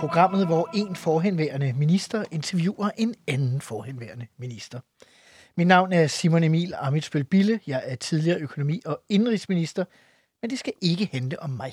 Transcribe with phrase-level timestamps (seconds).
[0.00, 4.80] programmet, hvor en forhenværende minister interviewer en anden forhenværende minister.
[5.56, 7.60] Mit navn er Simon Emil Amitsbøl Bille.
[7.66, 9.84] Jeg er tidligere økonomi- og indrigsminister,
[10.42, 11.72] men det skal ikke handle om mig.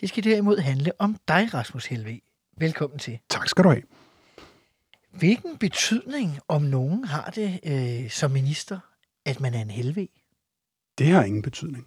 [0.00, 2.20] Det skal derimod handle om dig, Rasmus Helve.
[2.58, 3.18] Velkommen til.
[3.30, 3.82] Tak skal du have.
[5.10, 8.78] Hvilken betydning, om nogen, har det øh, som minister,
[9.24, 10.08] at man er en helve?
[10.98, 11.86] Det har ingen betydning.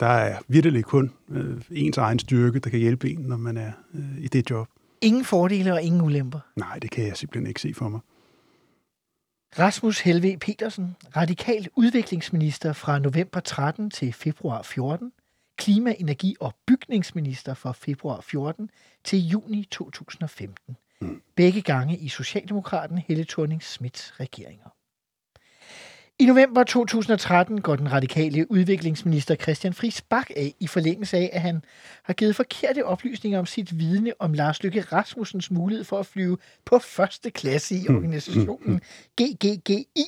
[0.00, 3.72] Der er virkelig kun øh, ens egen styrke, der kan hjælpe en, når man er
[3.94, 4.68] øh, i det job.
[5.02, 6.40] Ingen fordele og ingen ulemper.
[6.56, 8.00] Nej, det kan jeg simpelthen ikke se for mig.
[9.58, 15.12] Rasmus Helve Petersen, radikal udviklingsminister fra november 13 til februar 14,
[15.58, 18.70] klima-, energi- og bygningsminister fra februar 14
[19.04, 20.76] til juni 2015.
[21.00, 21.22] Mm.
[21.36, 24.68] Begge gange i Socialdemokraten Helle thorning Smiths regeringer.
[26.20, 31.40] I november 2013 går den radikale udviklingsminister Christian Friis Bak af i forlængelse af, at
[31.40, 31.64] han
[32.02, 36.38] har givet forkerte oplysninger om sit vidne om Lars Løkke Rasmussens mulighed for at flyve
[36.64, 38.80] på første klasse i organisationen
[39.20, 40.04] GGGI,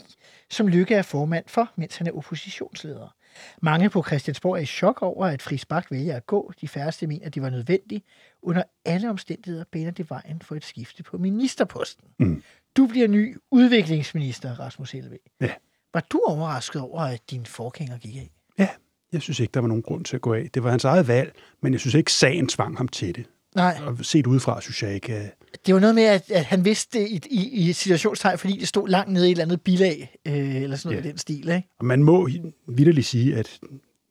[0.50, 3.14] som Løkke er formand for, mens han er oppositionsleder.
[3.62, 6.52] Mange på Christiansborg er i chok over, at Friis Bak vælger at gå.
[6.60, 8.04] De færreste mener, at det var nødvendigt.
[8.42, 12.04] Under alle omstændigheder baner det vejen for et skifte på ministerposten.
[12.18, 12.42] Mm.
[12.76, 15.18] Du bliver ny udviklingsminister, Rasmus Helve.
[15.40, 15.50] Ja.
[15.94, 18.30] Var du overrasket over, at din forgænger gik af?
[18.58, 18.68] Ja,
[19.12, 20.50] jeg synes ikke, der var nogen grund til at gå af.
[20.54, 21.32] Det var hans eget valg,
[21.62, 23.26] men jeg synes ikke, sagen tvang ham til det.
[23.56, 23.78] Nej.
[23.86, 25.30] Og set udefra, synes jeg ikke...
[25.66, 28.68] Det var noget med, at, at han vidste det i, i, i situationstegn, fordi det
[28.68, 31.08] stod langt nede i et eller andet bilag, øh, eller sådan noget ja.
[31.08, 31.48] i den stil.
[31.48, 31.68] Ikke?
[31.78, 32.28] Og man må
[32.68, 33.60] vidderligt sige, at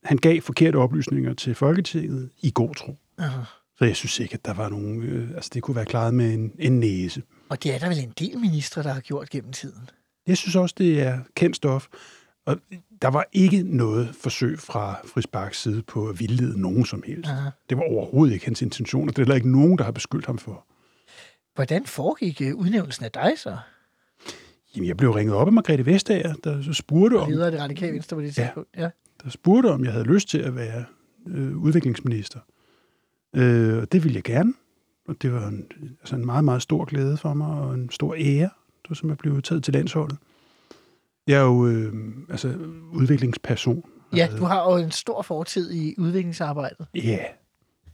[0.04, 2.98] han gav forkerte oplysninger til Folketinget i god tro.
[3.18, 3.42] Aha.
[3.78, 5.04] Så jeg synes ikke, at der var nogen...
[5.04, 7.22] Øh, altså, det kunne være klaret med en, en næse.
[7.50, 9.90] Og det er der vel en del ministre, der har gjort gennem tiden.
[10.30, 11.88] Jeg synes også, det er kendt stof.
[12.46, 12.58] Og
[13.02, 17.30] der var ikke noget forsøg fra Friis Baks side på at vildlede nogen som helst.
[17.30, 17.50] Aha.
[17.70, 20.26] Det var overhovedet ikke hans intention, og det er heller ikke nogen, der har beskyldt
[20.26, 20.66] ham for.
[21.56, 23.58] Hvordan foregik øh, udnævnelsen af dig så?
[24.76, 27.32] Jamen, jeg blev ringet op af Margrethe Vestager, der så spurgte om...
[27.32, 28.70] Leder af det radikale venstre på det tidspunkt.
[28.78, 28.90] Ja, ja.
[29.24, 30.86] Der spurgte om, jeg havde lyst til at være
[31.28, 32.40] øh, udviklingsminister.
[33.36, 34.54] Øh, og det ville jeg gerne.
[35.08, 35.68] Og det var en,
[36.00, 38.50] altså en meget, meget stor glæde for mig, og en stor ære,
[38.90, 40.18] du som er blevet taget til landsholdet.
[41.28, 41.94] Jeg er jo øh,
[42.30, 42.56] altså,
[42.94, 43.84] udviklingsperson.
[44.16, 46.88] Ja, du har jo en stor fortid i udviklingsarbejdet.
[46.96, 47.00] Ja.
[47.00, 47.26] Yeah.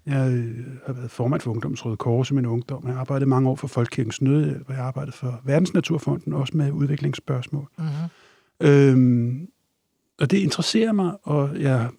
[0.06, 2.84] Jeg øh, har været formand for Ungdoms Røde Kors i min ungdom.
[2.86, 6.58] Jeg har arbejdet mange år for Folkekirkens Nødhjælp, og jeg har arbejdet for Verdensnaturfonden, også
[6.58, 7.70] med udviklingsspørgsmål.
[7.78, 8.68] Mm-hmm.
[8.68, 9.48] Øhm,
[10.20, 11.90] og det interesserer mig, og jeg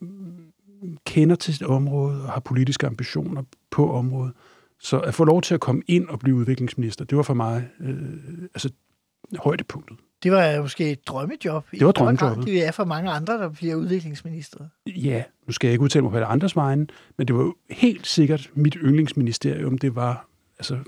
[1.06, 4.32] kender til et område og har politiske ambitioner på området.
[4.80, 7.68] Så at få lov til at komme ind og blive udviklingsminister, det var for mig
[7.80, 7.96] øh,
[8.54, 8.70] altså
[9.38, 9.96] højdepunktet.
[10.22, 11.66] Det var måske et drømmejob.
[11.70, 12.46] Det var drømmejobbet.
[12.46, 14.68] Det er for mange andre, der bliver udviklingsminister.
[14.86, 18.06] Ja, nu skal jeg ikke udtale mig på alle andres vegne, men det var helt
[18.06, 19.78] sikkert mit yndlingsministerium.
[19.78, 20.28] Det var
[20.58, 20.78] altså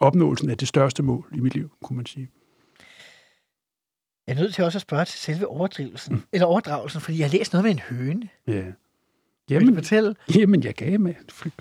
[0.00, 2.30] opnåelsen af det største mål i mit liv, kunne man sige.
[4.26, 6.22] Jeg er nødt til også at spørge til selve overdrivelsen, mm.
[6.32, 8.28] eller overdragelsen, fordi jeg har læst noget med en høne.
[8.46, 8.64] Ja.
[9.50, 10.14] Jamen, fortælle?
[10.34, 11.14] Jamen, jeg gav med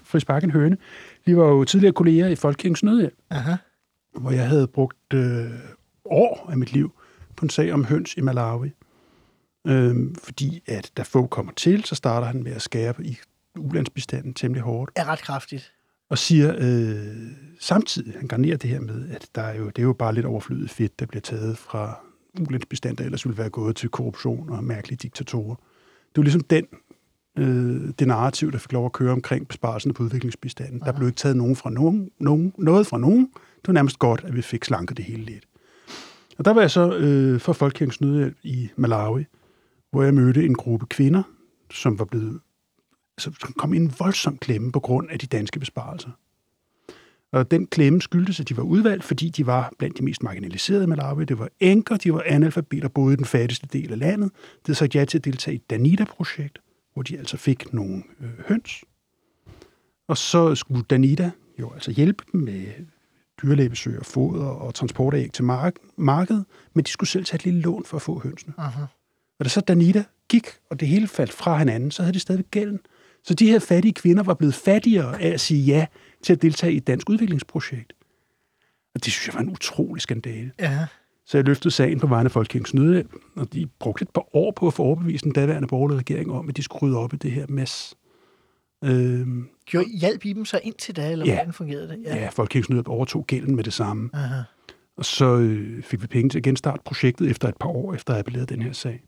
[0.04, 0.78] Friis Bak en høne.
[1.26, 3.56] Vi var jo tidligere kolleger i Folkekirkens Nødhjælp, Aha.
[4.20, 5.50] hvor jeg havde brugt øh,
[6.12, 6.92] år af mit liv
[7.36, 8.72] på en sag om høns i Malawi.
[9.68, 13.18] Øhm, fordi at da få kommer til, så starter han med at skære i
[13.58, 14.92] ulandsbestanden temmelig hårdt.
[14.96, 15.74] Er ret kraftigt.
[16.10, 19.84] Og siger øh, samtidig, han garnerer det her med, at der er jo, det er
[19.84, 22.00] jo bare lidt overflødet fedt, der bliver taget fra
[22.40, 25.56] ulandsbestand, der ellers ville være gået til korruption og mærkelige diktatorer.
[26.16, 26.68] Det var ligesom den,
[27.38, 30.82] øh, det narrativ, der fik lov at køre omkring besparelsen på udviklingsbestanden.
[30.82, 30.92] Aha.
[30.92, 33.30] Der blev ikke taget nogen fra nogen, nogen, noget fra nogen.
[33.36, 35.44] Det var nærmest godt, at vi fik slanket det hele lidt.
[36.40, 39.24] Og der var jeg så øh, for Folkekirkens Nødhjælp i Malawi,
[39.92, 41.24] hvor jeg mødte en gruppe kvinder,
[41.72, 42.40] som var blevet
[43.18, 46.10] altså, som kom i en voldsom klemme på grund af de danske besparelser.
[47.32, 50.84] Og den klemme skyldtes, at de var udvalgt, fordi de var blandt de mest marginaliserede
[50.84, 51.26] i Malawi.
[51.26, 54.32] Det var enker, de var analfabeter, boede i den fattigste del af landet.
[54.68, 56.62] Det sagde ja til at deltage i et Danida-projekt,
[56.94, 58.84] hvor de altså fik nogle øh, høns.
[60.08, 62.66] Og så skulle Danida jo altså hjælpe dem med
[63.44, 67.36] dyrlægebesøg og foder og transport af æg til mark- markedet, men de skulle selv tage
[67.36, 68.54] et lille lån for at få hønsene.
[68.58, 68.82] Aha.
[69.40, 72.46] Og da så Danida gik, og det hele faldt fra hinanden, så havde de stadig
[72.52, 72.80] gælden.
[73.24, 75.86] Så de her fattige kvinder var blevet fattigere af at sige ja
[76.24, 77.94] til at deltage i et dansk udviklingsprojekt.
[78.96, 80.52] Og det synes jeg var en utrolig skandale.
[80.60, 80.86] Ja.
[81.26, 84.52] Så jeg løftede sagen på vegne af Folkekirkens Nødhjælp, og de brugte et par år
[84.52, 87.18] på at få overbevist den daværende borgerlige regering om, at de skulle rydde op i
[87.18, 87.96] det her mess.
[88.84, 91.34] Øhm, Jo, hjalp I dem så indtil da, eller Ja.
[91.36, 92.00] hvordan fungerede det?
[92.06, 92.16] ja.
[92.16, 94.10] ja, Folkekirkens Nødhjælp overtog gælden med det samme.
[94.14, 94.42] Aha.
[94.98, 98.14] Og så øh, fik vi penge til at genstarte projektet efter et par år, efter
[98.14, 99.04] at have appelleret den her sag.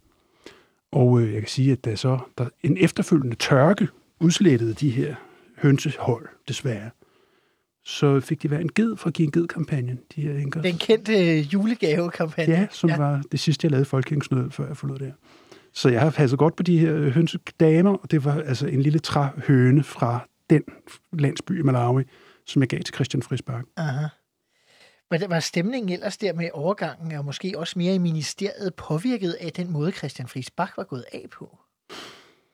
[0.92, 3.88] Og øh, jeg kan sige, at da så der en efterfølgende tørke
[4.20, 5.16] udslettede de her
[5.58, 6.90] hønsehold, desværre,
[7.86, 10.62] så fik de hver en ged fra Giv en Ged-kampagnen, de her enker.
[10.62, 12.54] Den kendte øh, julegavekampagne.
[12.54, 12.98] Ja, som ja.
[12.98, 15.14] var det sidste, jeg lavede i Folkekirkens Nød, før jeg forlod det her.
[15.74, 18.82] Så jeg har passet godt på de her øh, hønsedamer, og det var altså en
[18.82, 20.64] lille træhøne fra den
[21.14, 22.04] landsby i Malawi,
[22.46, 23.66] som jeg gav til Christian Friisbak.
[23.78, 24.08] Aha.
[25.12, 29.52] Var, var stemningen ellers der med overgangen, og måske også mere i ministeriet, påvirket af
[29.52, 31.58] den måde, Christian Friis Bak var gået af på?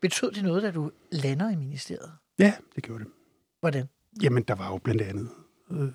[0.02, 2.12] Betød det noget, da du lander i ministeriet?
[2.40, 3.12] Ja, det gjorde det.
[3.60, 3.90] Hvordan?
[4.22, 5.30] Jamen, der var jo blandt andet
[5.72, 5.88] øh,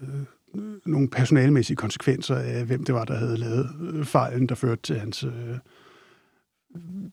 [0.87, 4.99] nogle personalmæssige konsekvenser af, hvem det var, der havde lavet øh, fejlen, der førte til
[4.99, 5.59] hans øh,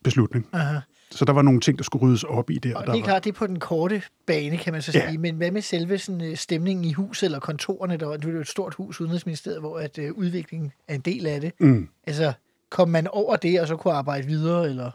[0.03, 0.47] beslutning.
[0.53, 0.79] Aha.
[1.11, 2.75] Så der var nogle ting, der skulle ryddes op i der.
[2.75, 4.91] Og der det er var, klart, det er på den korte bane, kan man så
[4.93, 5.07] Ja.
[5.09, 5.17] sige.
[5.17, 7.97] Men hvad med selve sådan, øh, stemningen i huset eller kontorerne?
[7.97, 11.01] Der var, det var jo et stort hus, Udenrigsministeriet, hvor at, øh, udviklingen er en
[11.01, 11.51] del af det.
[11.59, 11.89] Mm.
[12.07, 12.33] Altså,
[12.69, 14.69] kom man over det, og så kunne arbejde videre?
[14.69, 14.91] Eller?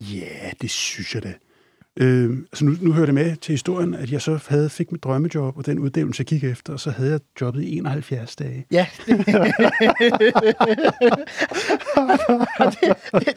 [0.00, 1.34] Ja, det synes jeg da.
[1.96, 5.04] Øh, altså nu, nu hører det med til historien, at jeg så havde, fik mit
[5.04, 8.66] drømmejob og den uddannelse, jeg gik efter, og så havde jeg jobbet i 71 dage.
[8.70, 8.86] Ja.
[9.06, 9.16] det,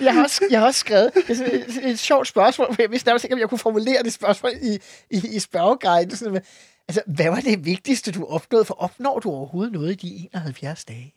[0.02, 2.82] jeg, har også, jeg har også skrevet det er et, et, et sjovt spørgsmål, for
[2.82, 4.78] jeg vidste nærmest ikke, om jeg kunne formulere det spørgsmål i,
[5.12, 6.12] i, i spørgeguiden.
[6.12, 6.42] Sådan, med,
[6.88, 8.66] altså, hvad var det vigtigste, du opnåede?
[8.66, 11.14] For opnår du overhovedet noget i de 71 dage?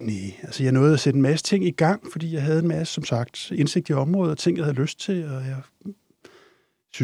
[0.00, 2.68] Nej, altså jeg nåede at sætte en masse ting i gang, fordi jeg havde en
[2.68, 5.56] masse, som sagt, indsigt i området og ting, jeg havde lyst til, og jeg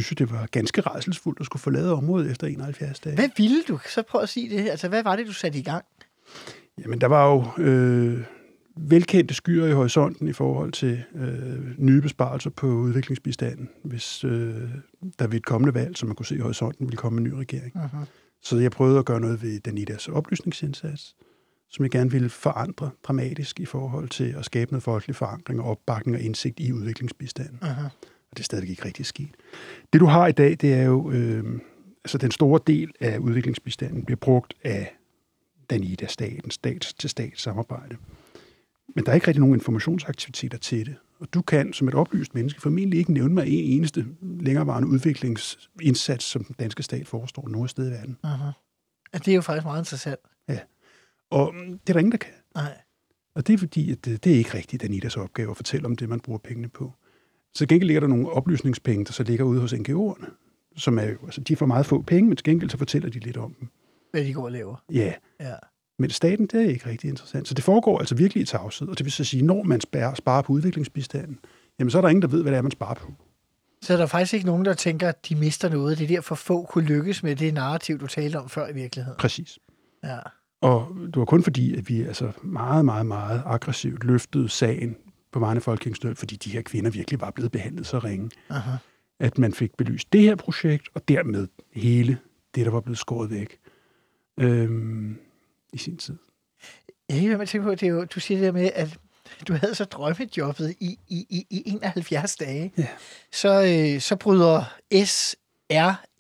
[0.01, 3.17] synes jo, det var ganske redselsfuldt at skulle forlade området efter 71 dage.
[3.17, 3.79] Hvad ville du?
[3.89, 4.71] Så prøv at sige det.
[4.71, 5.85] Altså, hvad var det, du satte i gang?
[6.79, 8.21] Jamen, der var jo øh,
[8.77, 14.55] velkendte skyer i horisonten i forhold til øh, nye besparelser på udviklingsbistanden, hvis øh,
[15.19, 17.33] der ved et kommende valg, som man kunne se i horisonten, ville komme en ny
[17.33, 17.77] regering.
[17.77, 18.05] Uh-huh.
[18.43, 21.17] Så jeg prøvede at gøre noget ved Danidas oplysningsindsats,
[21.71, 25.71] som jeg gerne ville forandre dramatisk i forhold til at skabe noget folkelig forankring og
[25.71, 27.59] opbakning og indsigt i udviklingsbistanden.
[27.63, 27.89] Uh-huh.
[28.35, 29.37] Og det er stadig ikke rigtig sket.
[29.93, 31.61] Det du har i dag, det er jo, øh,
[32.05, 34.97] altså den store del af udviklingsbistanden bliver brugt af
[35.71, 37.97] Danida, staten, stats til stats samarbejde.
[38.95, 40.97] Men der er ikke rigtig nogen informationsaktiviteter til det.
[41.19, 46.25] Og du kan som et oplyst menneske formentlig ikke nævne mig en eneste længerevarende udviklingsindsats,
[46.25, 48.17] som den danske stat forestår noget sted i verden.
[48.25, 48.45] Uh-huh.
[49.15, 50.21] Ja, det er jo faktisk meget interessant.
[51.31, 52.33] Og mm, det er der ingen, der kan.
[52.55, 52.79] Nej.
[53.35, 55.97] Og det er fordi, at det, det er ikke rigtigt Danidas opgave at fortælle om
[55.97, 56.93] det, man bruger pengene på.
[57.55, 60.27] Så gengæld ligger der nogle oplysningspenge, der så ligger ude hos NGO'erne,
[60.77, 63.19] som er jo, altså de får meget få penge, men til gengæld så fortæller de
[63.19, 63.69] lidt om dem.
[64.11, 64.77] Hvad de går og laver.
[64.93, 65.55] Ja, Ja.
[65.99, 67.49] men staten, det er ikke rigtig interessant.
[67.49, 70.15] Så det foregår altså virkelig i tavshed, og det vil så sige, når man sparer,
[70.15, 71.39] sparer på udviklingsbistanden,
[71.79, 73.13] jamen så er der ingen, der ved, hvad det er, man sparer på.
[73.83, 75.99] Så er der faktisk ikke nogen, der tænker, at de mister noget.
[75.99, 79.19] Det er derfor få kunne lykkes med det narrativ, du talte om før i virkeligheden.
[79.19, 79.59] Præcis.
[80.05, 80.19] Ja.
[80.61, 84.97] Og det var kun fordi, at vi altså meget, meget, meget aggressivt løftede sagen
[85.35, 88.77] på vegne af Folkekirkens fordi de her kvinder virkelig var blevet behandlet så ringe, Aha.
[89.21, 92.19] at man fik belyst det her projekt, og dermed hele
[92.55, 93.59] det, der var blevet skåret væk
[94.41, 95.19] øhm,
[95.73, 96.17] i sin tid.
[97.09, 98.99] Jeg kan ikke tænke på, det er jo, du siger det der med, at
[99.49, 102.73] du havde så drømmejobbet i, i, i, i 71 dage.
[102.79, 102.89] Ja.
[103.33, 103.63] Så,
[103.95, 104.65] øh, så bryder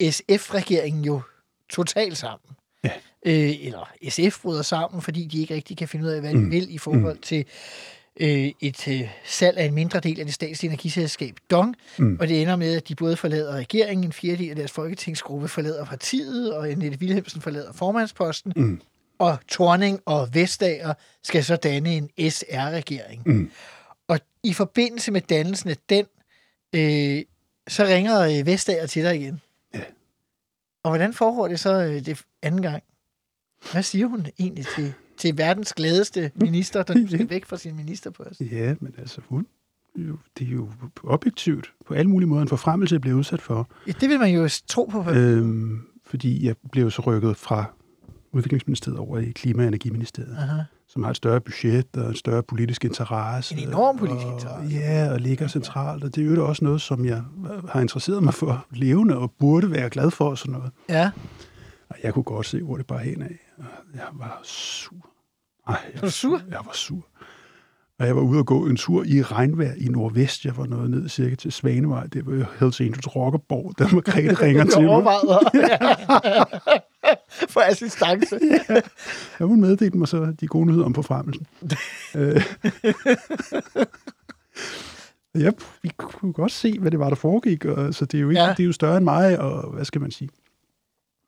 [0.00, 1.20] SRSF-regeringen jo
[1.70, 2.50] totalt sammen.
[2.84, 2.90] Ja.
[3.26, 6.36] Øh, eller SF bryder sammen, fordi de ikke rigtig kan finde ud af, hvad de
[6.38, 6.50] Mm.
[6.50, 7.44] vil i forhold til
[8.20, 11.76] øh, et øh, salg af en mindre del af det statslige energiselskab Dong.
[11.98, 12.16] Mm.
[12.20, 15.84] Og det ender med, at de både forlader regeringen, en fjerdedel af deres folketingsgruppe forlader
[15.84, 18.52] partiet, og Annette Wilhelmsen forlader formandsposten.
[18.56, 18.80] Mm.
[19.18, 23.22] Og Torning og Vestager skal så danne en SR-regering.
[23.26, 23.50] Mm.
[24.08, 26.06] Og i forbindelse med dannelsen af den,
[26.74, 27.22] øh,
[27.68, 29.40] så ringer øh, Vestager til dig igen.
[29.74, 29.80] Ja.
[30.82, 32.82] Og hvordan foregår det så øh, det anden gang?
[33.72, 34.94] Hvad siger hun egentlig til,
[35.24, 38.40] til verdens gladeste minister, der nu skal væk fra sin ministerpost?
[38.40, 39.46] Ja, men altså, hun,
[39.96, 40.68] jo, det er jo
[41.04, 43.68] objektivt på alle mulige måder en forfremmelse, jeg blev udsat for.
[43.86, 45.04] Ja, det vil man jo tro på.
[45.10, 45.38] Øh.
[45.38, 47.64] Øhm, fordi jeg blev så rykket fra
[48.32, 50.62] udviklingsministeriet over i Klima- og Energiministeriet, Aha.
[50.88, 53.54] som har et større budget og en større politisk interesse.
[53.54, 54.76] En enorm politisk og, interesse.
[54.76, 56.04] Ja, og ligger centralt.
[56.04, 57.22] Og det er jo også noget, som jeg
[57.68, 60.70] har interesseret mig for levende og burde være glad for og sådan noget.
[60.88, 61.10] Ja.
[61.88, 63.38] Og jeg kunne godt se, hvor det bare hen af.
[63.94, 65.13] Jeg var sur.
[65.68, 66.40] Ej, jeg Var du sur?
[66.50, 67.06] Jeg var sur.
[67.98, 70.44] Og jeg var ude og gå en tur i regnvejr i Nordvest.
[70.44, 72.06] Jeg var nået ned cirka til Svanevej.
[72.06, 73.74] Det var Hells Angels Rockerborg.
[73.78, 75.04] Der Margrethe ringer til mig.
[77.54, 78.38] for assistance.
[79.40, 81.46] Ja, hun meddelte mig så de gode nyheder om forfremmelsen.
[82.16, 82.42] Øh.
[85.34, 85.50] ja,
[85.82, 88.40] vi kunne godt se, hvad det var, der foregik, og, så det er, jo ikke,
[88.40, 88.46] Ja.
[88.46, 88.52] ja.
[88.54, 90.28] det er jo større end mig, og hvad skal man sige.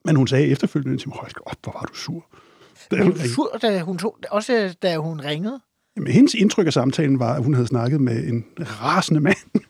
[0.04, 2.26] Men hun sagde efterfølgende til mig, hold op, hvor var du sur.
[2.90, 5.60] Da Hun var sur, da hun tog, også da hun ringede.
[5.96, 9.36] Jamen, hendes indtryk af samtalen var, at hun havde snakket med en rasende mand.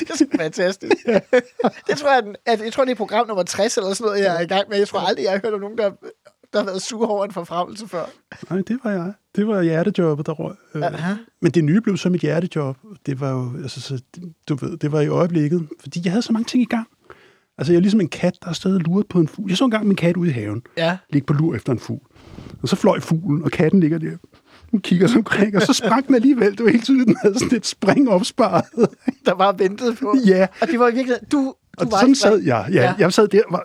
[0.00, 1.06] Det er så fantastisk.
[1.88, 4.36] det tror jeg, at, jeg tror, det er program nummer 60 eller sådan noget, jeg
[4.36, 4.78] er i gang med.
[4.78, 5.90] Jeg tror aldrig, jeg har hørt om nogen, der,
[6.52, 8.04] der har været sur over en forfremmelse før.
[8.50, 9.12] Nej, det var jeg.
[9.36, 10.54] Det var hjertejobbet, der røg.
[10.74, 11.14] Øh, Aha.
[11.42, 12.76] Men det nye blev så mit hjertejob.
[13.06, 14.02] Det var jo, altså, så,
[14.48, 16.88] du ved, det var i øjeblikket, fordi jeg havde så mange ting i gang.
[17.58, 19.50] Altså, jeg er ligesom en kat, der har og luret på en fugl.
[19.50, 20.96] Jeg så engang min kat ude i haven, Ja.
[21.10, 22.00] ligge på lur efter en fugl.
[22.62, 24.16] Og så fløj fuglen, og katten ligger der.
[24.70, 26.50] Hun kigger sig omkring, og så sprang den alligevel.
[26.58, 28.64] Det var helt tydeligt, den havde sådan et spring opsparet.
[29.26, 30.14] Der bare ventede på.
[30.26, 32.66] ja, Og det var i virkeligheden, du, du og var sådan sad jeg.
[32.72, 32.82] Ja, Ja.
[32.82, 32.94] ja.
[32.98, 33.64] Jeg sad der og var,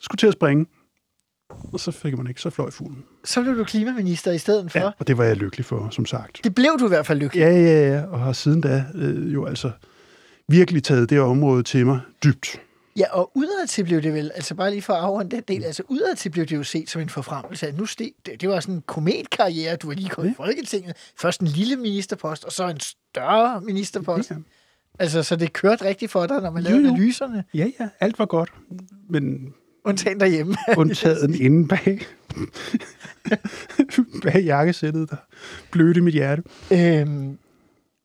[0.00, 0.66] skulle til at springe.
[1.72, 3.04] Og så fik man ikke, så fløj fuglen.
[3.24, 4.78] Så blev du klimaminister i stedet for.
[4.78, 6.40] Ja, og det var jeg lykkelig for, som sagt.
[6.44, 7.40] Det blev du i hvert fald lykkelig.
[7.40, 9.70] Ja, ja, ja, og har siden da øh, jo altså
[10.48, 12.60] virkelig taget det område til mig dybt.
[12.96, 15.82] Ja, og udadtil blev det vel, altså bare lige for at afrunde den del, altså
[15.88, 17.72] udadtil blev det jo set som en forfremmelse.
[17.72, 20.96] Nu steg, det, det var sådan en kometkarriere, du var lige kommet i Folketinget.
[21.16, 24.30] Først en lille ministerpost, og så en større ministerpost.
[24.30, 24.36] Ja.
[24.98, 26.94] Altså, så det kørte rigtigt for dig, når man Jo, lavede jo.
[26.94, 27.44] analyserne.
[27.54, 28.52] Ja, ja, alt var godt,
[29.08, 30.56] men Undtagen derhjemme.
[30.76, 32.00] undtaget inde bag,
[34.24, 35.16] bag jakkesættet, der
[35.70, 36.42] blødte mit hjerte.
[36.72, 37.38] Øhm,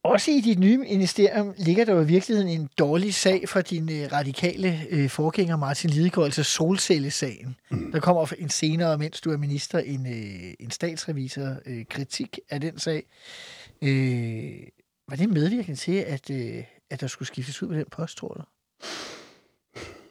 [0.03, 3.89] også i dit nye ministerium ligger der jo i virkeligheden en dårlig sag for din
[3.91, 7.55] øh, radikale øh, forgænger Martin Lidegaard, altså solcellesagen.
[7.71, 7.91] Mm.
[7.91, 12.61] Der kommer en senere, mens du er minister, en, øh, en statsrevisor øh, kritik af
[12.61, 13.03] den sag.
[13.81, 14.51] Øh,
[15.09, 18.33] var det medvirkende til, at, øh, at der skulle skiftes ud med den post, tror
[18.33, 18.43] du?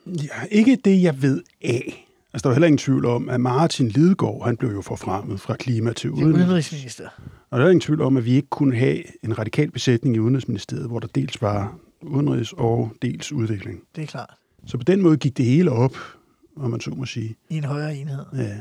[0.07, 2.09] Ja, ikke det, jeg ved af.
[2.33, 5.57] Altså, der er heller ingen tvivl om, at Martin Lidegaard, han blev jo forfremmet fra
[5.57, 6.47] klima til udenrigs.
[6.47, 7.09] udenrigsminister.
[7.51, 10.19] Og der er ingen tvivl om, at vi ikke kunne have en radikal besætning i
[10.19, 13.83] Udenrigsministeriet, hvor der dels var udenrigs og dels udvikling.
[13.97, 14.35] Det er klart.
[14.67, 15.97] Så på den måde gik det hele op,
[16.57, 17.37] om man så må sige.
[17.49, 18.25] I en højere enhed.
[18.37, 18.61] Ja.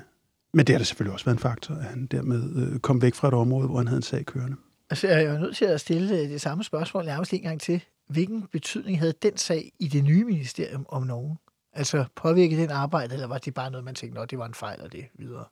[0.54, 3.16] Men det har da selvfølgelig også været en faktor, at han dermed øh, kom væk
[3.16, 4.58] fra et område, hvor han havde en sag kørende.
[4.90, 7.62] Altså, jeg er jo nødt til at stille øh, det samme spørgsmål nærmest en gang
[7.62, 7.84] til.
[8.10, 11.38] Hvilken betydning havde den sag i det nye ministerium om nogen?
[11.74, 14.54] Altså, påvirkede den arbejde, eller var det bare noget, man tænkte, at det var en
[14.54, 15.46] fejl og det videre?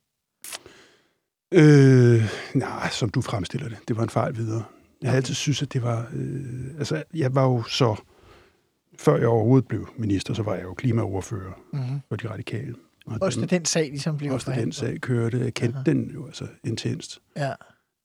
[1.55, 3.77] Øh, nej, som du fremstiller det.
[3.87, 4.63] Det var en fejl videre.
[5.01, 6.07] Jeg har altid synes, at det var...
[6.13, 7.95] Øh, altså, jeg var jo så...
[8.99, 11.99] Før jeg overhovedet blev minister, så var jeg jo klimaordfører Mm-hmm.
[12.09, 12.75] for de radikale.
[13.05, 15.39] Og Også da den sag ligesom blev også den sag kørte.
[15.39, 15.83] Jeg kendte Aha.
[15.91, 17.19] den jo altså intenst.
[17.37, 17.51] Ja.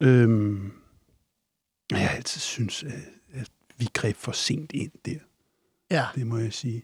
[0.03, 0.73] Øhm,
[1.91, 2.93] jeg har altid synes, at,
[3.35, 5.15] at vi greb for sent ind der.
[5.91, 6.83] ja, Det må jeg sige.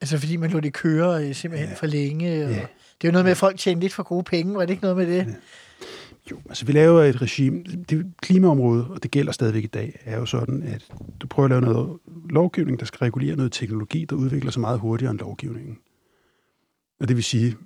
[0.00, 1.74] altså fordi man lå det køre øh, simpelthen Ja.
[1.76, 2.44] for længe.
[2.44, 2.56] Og Ja.
[3.00, 4.54] Det er jo noget med, at folk tjente lidt for gode penge.
[4.54, 5.26] Var det ikke noget med det?
[5.26, 5.34] Ja.
[6.30, 10.18] Jo, altså vi laver et regime, det klimaområde, og det gælder stadigvæk i dag, er
[10.18, 11.98] jo sådan, at du prøver at lave noget
[12.30, 15.78] lovgivning, der skal regulere noget teknologi, der udvikler sig meget hurtigere end lovgivningen.
[17.00, 17.56] Og det vil sige,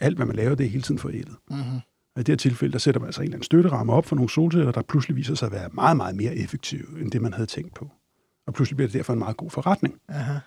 [0.00, 1.36] alt hvad man laver, det er hele tiden forældet.
[1.50, 1.80] Mm-hmm.
[2.14, 4.16] Og i det her tilfælde, der sætter man altså en eller anden støtteramme op for
[4.16, 7.32] nogle solceller, der pludselig viser sig at være meget, meget mere effektive, end det man
[7.32, 7.90] havde tænkt på.
[8.46, 9.94] Og pludselig bliver det derfor en meget god forretning.
[10.08, 10.38] Aha.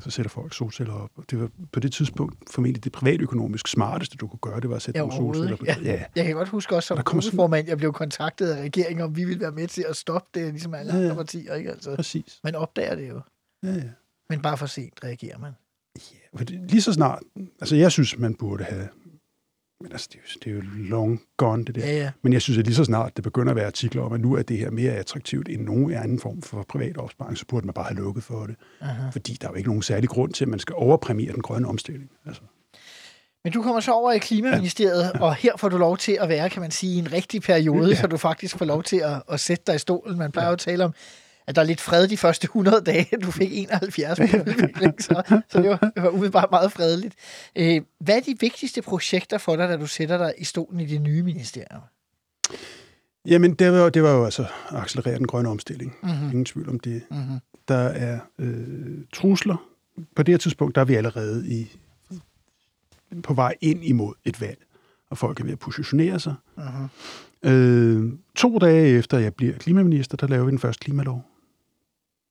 [0.00, 1.10] Så sætter folk solceller op.
[1.16, 4.76] Og det var på det tidspunkt formentlig det privatøkonomisk smarteste, du kunne gøre, det var
[4.76, 5.64] at sætte Ja, nogle solceller på.
[5.68, 6.04] overhovedet, Ja.
[6.16, 9.16] Jeg kan godt huske også som Og sådan- gruppeformand, jeg blev kontaktet af regeringen, om
[9.16, 11.04] vi ville være med til at stoppe det, ligesom alle Ja, ja.
[11.04, 11.54] andre partier.
[11.54, 11.70] Ikke?
[11.70, 12.40] Altså, Præcis.
[12.44, 13.20] man opdager det jo,
[13.62, 13.82] Ja, ja.
[14.30, 15.52] men bare for sent reagerer man.
[16.36, 17.22] For det- Lige så snart,
[17.60, 18.88] altså jeg synes, man burde have,
[19.80, 21.86] men altså det er jo, det er jo long gone det der.
[21.86, 22.10] Ja, ja.
[22.22, 24.34] Men jeg synes, at lige så snart det begynder at være artikler om, at nu
[24.34, 27.74] er det her mere attraktivt end nogen anden form for privat opsparing, så burde man
[27.74, 28.56] bare have lukket for det.
[28.80, 29.10] Aha.
[29.10, 31.68] Fordi der er jo ikke nogen særlig grund til, at man skal overpræmiere den grønne
[31.68, 32.10] omstilling.
[32.26, 32.42] Altså,
[33.44, 35.20] Men du kommer så over i Klimaministeriet, ja.
[35.20, 37.88] og her får du lov til at være, kan man sige, i en rigtig periode,
[37.88, 37.94] ja.
[37.94, 40.18] så du faktisk får lov til at, at sætte dig i stolen.
[40.18, 40.94] Man plejer jo at tale om,
[41.48, 43.06] at der er lidt fred de første 100 dage.
[43.24, 47.14] Du fik 71 på udvikling, så, så det var, det var umiddelbart meget fredeligt.
[47.56, 50.86] Øh, hvad er de vigtigste projekter for dig, da du sætter dig i stolen i
[50.86, 51.80] det nye ministerium?
[53.26, 55.96] jamen, det var, det var jo altså at accelerere den grønne omstilling.
[56.02, 56.26] Mm-hmm.
[56.26, 57.02] Ingen tvivl om det.
[57.10, 57.38] Mm-hmm.
[57.68, 59.56] Der er øh, trusler.
[60.16, 61.76] På det her tidspunkt, der er vi allerede i,
[63.22, 64.58] på vej ind imod et valg,
[65.10, 66.34] og folk er ved at positionere sig.
[66.56, 66.88] Mm-hmm.
[67.42, 71.24] Øh, to dage efter jeg bliver klimaminister, der laver vi den første klimalov.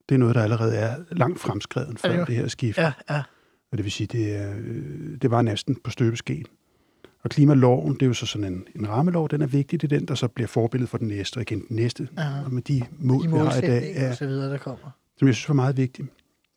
[0.09, 2.77] Det er noget, der allerede er langt fremskreden før Er det her skift.
[2.77, 3.23] Ja, ja.
[3.71, 6.45] Og det vil sige, det, er, øh, det var næsten på støbeskeen.
[7.23, 9.81] Og klimaloven, det er jo så sådan en, en rammelov, den er vigtig.
[9.81, 12.07] Det er den, der så bliver forbillede for den næste, og igen den næste.
[12.17, 12.45] Aha.
[12.45, 14.89] Og med de mål, De vi har i dag, er, og så videre, der kommer.
[15.17, 16.07] som jeg synes var meget vigtigt.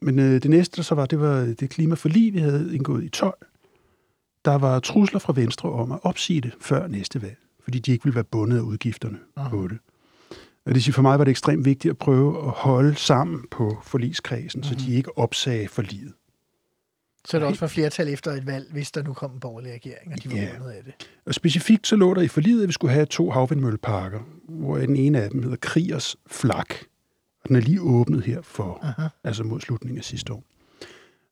[0.01, 3.09] Men øh, det næste, der så var, det var det klimaforlig, vi havde indgået i
[3.09, 3.35] 12.
[4.45, 8.05] Der var trusler fra Venstre om at opsige det før næste valg, fordi de ikke
[8.05, 9.49] ville være bundet af udgifterne Aha.
[9.49, 9.79] på det.
[10.67, 13.79] Og det siger, for mig var det ekstremt vigtigt at prøve at holde sammen på
[13.85, 16.13] forligskredsen, så de ikke opsagde forliget.
[17.25, 20.13] Så der også var flertal efter et valg, hvis der nu kom en borgerlig regering,
[20.13, 20.43] og de var Ja.
[20.43, 20.77] yeah.
[20.77, 21.09] af det.
[21.27, 24.97] Og specifikt så lå der i forliget, at vi skulle have to havvindmølleparker, hvor den
[24.97, 26.75] ene af dem hedder Kriers Flak.
[27.43, 29.09] Og den er lige åbnet her for, Aha.
[29.25, 30.45] altså mod slutningen af sidste år.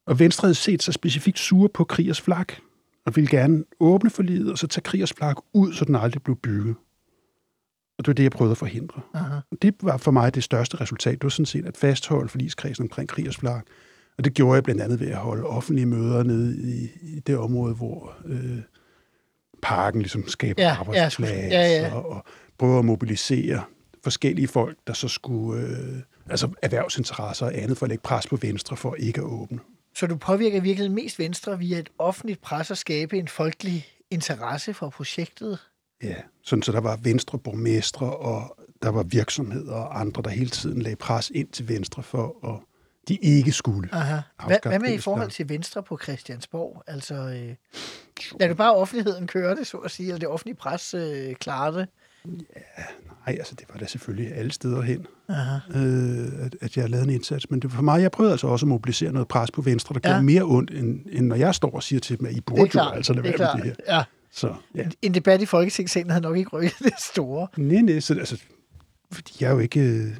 [0.06, 2.52] Og Venstre havde set sig specifikt sure på Kriers Flak,
[3.06, 6.37] og ville gerne åbne forliget, og så tage Kriers Flak ud, så den aldrig blev
[6.37, 6.75] bygget.
[7.98, 9.00] Og det var det, jeg prøvede at forhindre.
[9.14, 9.40] Aha.
[9.62, 11.12] Det var for mig det største resultat.
[11.12, 13.64] Det var sådan set at fastholde forligskredsen omkring Kriers Flak.
[14.18, 17.36] Og det gjorde jeg blandt andet ved at holde offentlige møder nede i, i det
[17.36, 18.58] område, hvor øh,
[19.62, 21.94] parken ligesom skaber Ja, ja, ja, arbejdspladser, skulle- ja, ja.
[21.94, 22.24] Og, og
[22.58, 23.62] prøve at mobilisere
[24.04, 25.98] forskellige folk, der så skulle, øh,
[26.30, 29.58] altså erhvervsinteresser og andet, for at lægge pres på Venstre for ikke at åbne.
[29.94, 34.74] Så du påvirker virkelig mest Venstre via et offentligt pres at skabe en folkelig interesse
[34.74, 35.58] for projektet?
[36.02, 40.50] Ja, sådan så der var Venstre borgmestre, og der var virksomheder og andre, der hele
[40.50, 42.60] tiden lagde pres ind til Venstre for, at
[43.08, 43.88] de ikke skulle.
[43.92, 44.16] Aha.
[44.46, 46.82] Hvad, hvad med i forhold til Venstre på Christiansborg?
[46.86, 47.54] Altså, øh,
[48.40, 51.78] lader du bare offentligheden køre det, så at sige, eller det offentlige pres øh, klare
[51.78, 51.88] det?
[53.26, 55.78] Nej, altså det var da selvfølgelig alle steder hen, Aha.
[55.78, 57.50] øh, at, at jeg lavede en indsats.
[57.50, 60.00] Men det, for mig, jeg prøvede altså også at mobilisere noget pres på Venstre, der
[60.04, 60.08] Ja.
[60.08, 62.70] gjorde mere ondt, end, end når jeg står og siger til dem, at I burde
[62.74, 63.96] jo altså lade det er være med det her.
[63.96, 64.04] Ja.
[64.32, 64.88] Så, ja.
[65.02, 67.47] En, debat i Folketingssalen havde nok ikke rykket det store.
[67.56, 68.40] Nej, nej, så, altså,
[69.12, 70.14] fordi jeg er jo ikke...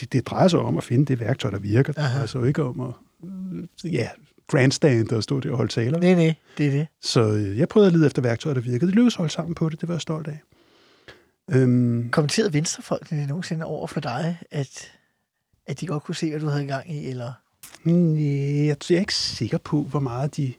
[0.00, 1.92] Det, det drejer sig om at finde det værktøj, der virker.
[1.92, 2.12] Det Aha.
[2.12, 2.94] drejer sig jo ikke om at...
[3.92, 4.08] Ja,
[4.46, 5.98] grandstand og stå der og holde taler.
[5.98, 6.86] Nej, nej, det er det.
[7.00, 8.86] Så øh, jeg prøvede at lede efter værktøjer, der virkede.
[8.86, 9.80] Det lykkedes at holde sammen på det.
[9.80, 10.40] Det var jeg stolt af.
[11.52, 14.92] Øhm, Kommenterede venstrefolkene nogensinde over for dig, at,
[15.66, 17.32] at de godt kunne se, hvad du havde gang i, eller...
[17.84, 20.52] Nej, jeg jeg er ikke sikker på, hvor meget de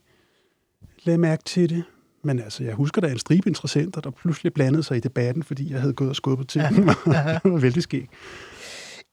[1.03, 1.83] lagde mærke til det.
[2.23, 5.43] Men altså, jeg husker, der er en stribe interessenter, der pludselig blandede sig i debatten,
[5.43, 6.85] fordi jeg havde gået og skubbet til dem.
[7.43, 8.11] det var vældig skægt.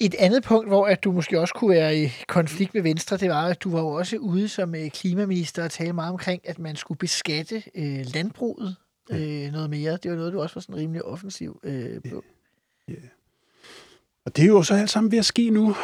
[0.01, 3.31] Et andet punkt, hvor at du måske også kunne være i konflikt med Venstre, det
[3.31, 6.59] var, at du var jo også ude som øh, klimaminister og tale meget omkring, at
[6.59, 8.77] man skulle beskatte øh, landbruget
[9.11, 9.99] øh, noget mere.
[10.03, 12.25] Det var noget, du også var sådan rimelig offensiv øh, på.
[14.25, 15.77] Og det er jo så alt sammen ved at ske nu.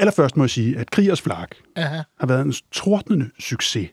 [0.00, 2.02] Allerførst må jeg sige, at Kriers Flak Aha.
[2.20, 3.90] har været en tordnende succes,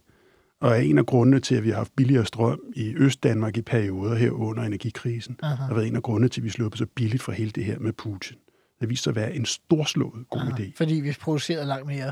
[0.60, 3.62] og er en af grundene til, at vi har haft billigere strøm i Øst-Danmark i
[3.62, 5.38] perioder her under energikrisen.
[5.44, 5.56] Aha.
[5.56, 7.80] har været en af grundene til, at vi sluppet så billigt fra hele det her
[7.80, 8.38] med Putin.
[8.82, 10.52] Det viser sig at være en storslået god Aha.
[10.52, 12.12] idé Fordi vi producerede langt mere.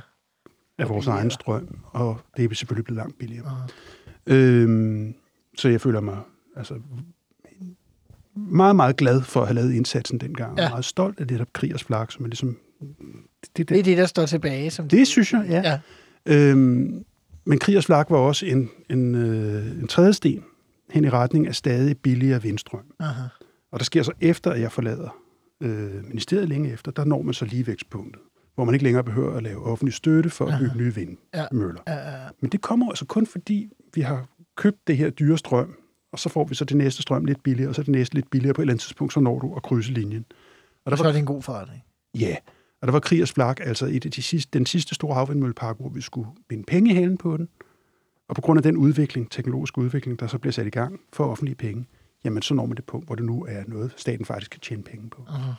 [0.77, 3.45] af vores egen strøm, og det er selvfølgelig blevet langt billigere.
[3.45, 3.67] Aha.
[4.27, 5.13] Øhm,
[5.57, 6.17] så jeg føler mig
[6.55, 6.73] altså,
[8.35, 10.57] meget, meget glad for at have lavet indsatsen dengang.
[10.57, 10.63] Ja.
[10.63, 10.69] Ja.
[10.69, 12.57] Meget stolt af det der Kriers Flak, som er ligesom...
[12.79, 12.97] Det,
[13.41, 14.71] det, Det er det, det, der står tilbage.
[14.71, 15.61] Som det synes jeg, ja.
[15.61, 15.79] ja.
[16.25, 17.05] Øhm,
[17.47, 20.43] men Kriers Flak var også en, en, øh, en tredje sten
[20.89, 22.93] hen i retning af stadig billigere vindstrøm.
[22.99, 23.23] Aha.
[23.71, 25.17] Og der sker så efter, at jeg forlader
[25.61, 28.21] øh, ministeriet længe efter, der når man så ligevægtspunktet,
[28.55, 31.81] hvor man ikke længere behøver at lave offentlig støtte for at bygge nye vindmøller.
[31.87, 32.27] Ja, ja, ja.
[32.39, 35.75] Men det kommer altså kun fordi, vi har købt det her dyre strøm,
[36.11, 38.29] og så får vi så det næste strøm lidt billigere, og så det næste lidt
[38.29, 38.53] billigere.
[38.53, 40.25] På et eller andet tidspunkt, så når du at krydse linjen.
[40.85, 41.83] Og der Så er var, det en god forretning.
[42.19, 42.35] ja,
[42.81, 45.89] og der var Kriers Flak, altså et af de sidste, den sidste store havvindmøllepark, hvor
[45.89, 47.49] vi skulle binde penge i halen på den.
[48.29, 51.25] Og på grund af den udvikling, teknologisk udvikling, der så bliver sat i gang for
[51.25, 51.85] offentlige penge,
[52.23, 54.83] jamen så når man det punkt, hvor det nu er noget, staten faktisk kan tjene
[54.83, 55.23] penge på.
[55.27, 55.51] Aha.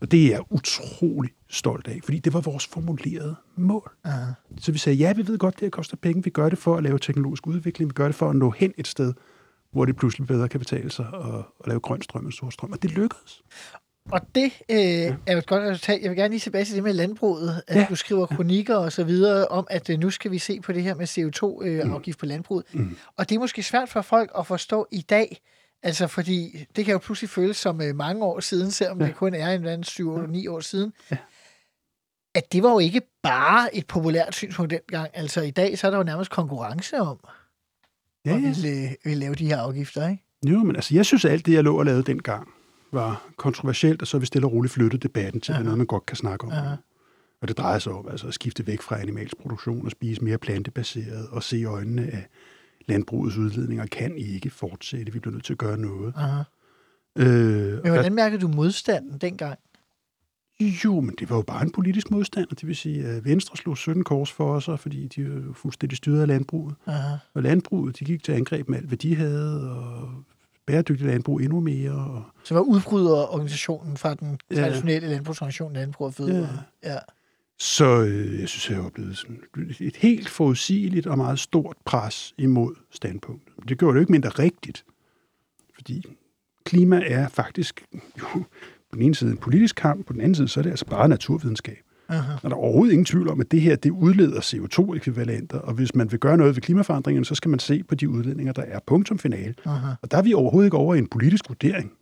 [0.00, 3.92] Og det er jeg utrolig stolt af, fordi det var vores formulerede mål.
[4.04, 4.32] Aha.
[4.58, 6.24] Så vi sagde, ja, vi ved godt, det her koster penge.
[6.24, 7.90] Vi gør det for at lave teknologisk udvikling.
[7.90, 9.12] Vi gør det for at nå hen et sted,
[9.72, 12.72] hvor det pludselig bedre kan betale sig at, at lave grøn strøm og solstrøm.
[12.72, 13.42] Og det lykkedes.
[14.10, 14.78] Og det øh,
[15.26, 16.02] er jo et godt resultat.
[16.02, 17.62] Jeg vil gerne lige tilbage til det med landbruget.
[17.68, 17.86] At Ja.
[17.90, 20.82] du skriver kronikker og så videre om, at øh, nu skal vi se på det
[20.82, 22.64] her med CO2-afgift på landbruget.
[22.72, 22.96] Mm.
[23.16, 25.40] Og det er måske svært for folk at forstå i dag,
[25.82, 29.06] altså fordi det kan jo pludselig føles som øh, mange år siden, selvom ja.
[29.06, 30.92] Det kun er en eller anden 7 eller 9 år siden.
[31.10, 31.16] Ja.
[32.34, 35.10] At det var jo ikke bare et populært synspunkt dengang.
[35.14, 37.18] Altså i dag, så er der jo nærmest konkurrence om
[38.24, 38.48] Ja, at ja.
[38.48, 40.24] ville, øh, ville lave de her afgifter, ikke?
[40.46, 42.48] Jo, men altså, jeg synes, at alt det, jeg lå og lavede dengang,
[42.92, 46.06] var kontroversielt, og så vi stille og roligt flyttet debatten til, er noget, man godt
[46.06, 46.52] kan snakke om.
[46.52, 46.76] Aha.
[47.40, 50.38] Og det drejer sig om altså, at skifte væk fra animalsk produktion og spise mere
[50.38, 52.26] plantebaseret og se i øjnene af
[52.88, 55.12] landbrugets udledninger kan ikke fortsætte.
[55.12, 56.14] Vi bliver nødt til at gøre noget.
[56.16, 56.42] Aha.
[57.16, 59.58] Øh, Men og der- hvordan mærkede du modstanden dengang?
[60.60, 63.56] Jo, men det var jo bare en politisk modstand, og det vil sige, at Venstre
[63.56, 66.74] slog 17 kors for sig, fordi de jo fuldstændig styret af landbruget.
[66.86, 67.16] Aha.
[67.34, 70.10] Og landbruget, de gik til angreb med alt, hvad de havde, og
[70.66, 71.92] bæredygtigt landbrug endnu mere.
[71.92, 74.56] Og, Så var udbryderorganisationen fra den Ja.
[74.56, 76.62] traditionelle landbrugsorganisation Landbrug og Fødevare.
[76.84, 76.98] Ja.
[77.58, 79.40] Så øh, jeg synes, jeg har oplevet sådan
[79.80, 83.68] et helt forudsigeligt og meget stort pres imod standpunktet.
[83.68, 84.84] Det gør det jo ikke mindre rigtigt,
[85.74, 86.04] fordi
[86.64, 87.84] klima er faktisk
[88.18, 88.24] jo
[88.90, 90.86] på den ene side en politisk kamp, på den anden side så er det altså
[90.86, 91.78] bare naturvidenskab.
[92.12, 92.32] Aha.
[92.42, 95.94] Og der er overhovedet ingen tvivl om, at det her det udleder CO2-ekvivalenter, og hvis
[95.94, 98.78] man vil gøre noget ved klimaforandringerne, så skal man se på de udledninger, der er
[98.86, 99.54] punktum finale.
[99.64, 99.88] Aha.
[100.02, 101.92] Og der er vi overhovedet ikke over i en politisk vurdering.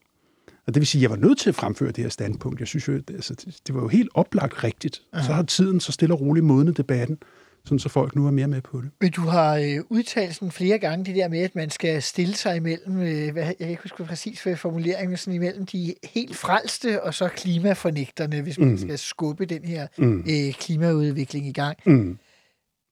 [0.67, 2.61] Og det vil sige, at jeg var nødt til at fremføre det her standpunkt.
[2.61, 3.35] Jeg synes jo, det, altså,
[3.67, 5.03] det, var jo helt oplagt rigtigt.
[5.13, 5.27] Aha.
[5.27, 7.19] Så har tiden så stille og roligt modnet debatten,
[7.65, 8.91] sådan så folk nu er mere med på det.
[9.01, 12.35] Men du har øh, udtalt sådan flere gange det der med, at man skal stille
[12.35, 16.37] sig imellem, øh, hvad, jeg kan ikke huske præcis hvad formuleringen, sådan imellem de helt
[16.37, 18.79] frelste og så klimafornægterne, hvis man Mhm.
[18.79, 20.19] skal skubbe den her Mm.
[20.31, 21.79] øh, klimaudvikling i gang.
[21.87, 22.19] Mm.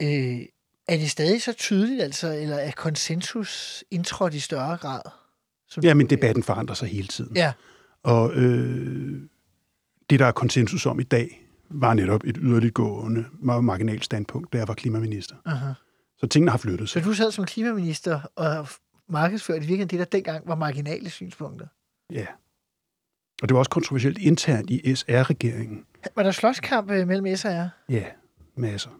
[0.02, 0.38] Øh,
[0.88, 5.00] er det stadig så tydeligt, altså, eller er konsensus indtrådt i større grad?
[5.82, 7.36] Ja, men debatten forandrer sig hele tiden.
[7.36, 7.52] Ja,
[8.02, 9.20] Og øh,
[10.10, 14.52] det, der er konsensus om i dag, var netop et yderligt gående, meget marginalt standpunkt,
[14.52, 15.36] da jeg var klimaminister.
[15.44, 15.72] aha.
[16.18, 17.04] Så tingene har flyttet Så sig.
[17.04, 18.68] du sad som klimaminister og
[19.08, 21.66] markedsførte i virkeligheden det, der dengang var marginale synspunkter.
[22.12, 22.26] Ja.
[23.42, 25.84] Og det var også kontroversielt internt i SR-regeringen.
[26.16, 27.68] Var der slåskamp øh, mellem S og R?
[27.88, 28.04] Ja,
[28.56, 28.90] masser.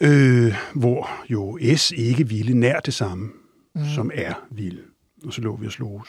[0.00, 3.30] Øh, hvor jo S ikke ville nær det samme,
[3.74, 3.84] mm.
[3.94, 4.82] som R ville.
[5.26, 6.08] Og så lå vi og sloges.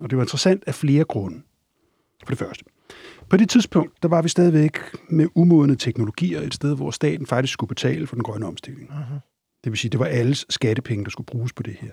[0.00, 1.42] Og det var interessant af flere grunde.
[2.24, 2.64] For det første.
[3.32, 7.52] På det tidspunkt, der var vi stadigvæk med umodne teknologier et sted, hvor staten faktisk
[7.52, 8.90] skulle betale for den grønne omstilling.
[8.90, 9.58] Uh-huh.
[9.64, 11.90] Det vil sige, det var alles skattepenge, der skulle bruges på det her.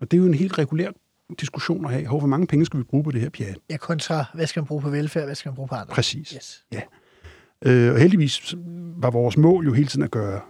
[0.00, 0.90] Og det er jo en helt regulær
[1.40, 2.08] diskussion at have.
[2.08, 3.58] Hvor mange penge skal vi bruge på det her pjat?
[3.70, 5.94] Ja, kontra, hvad skal man bruge på velfærd, hvad skal man bruge på andre?
[5.94, 6.30] Præcis.
[6.30, 6.64] Yes.
[6.72, 6.80] Ja.
[7.62, 8.54] Øh, og heldigvis
[8.96, 10.40] var vores mål jo hele tiden at gøre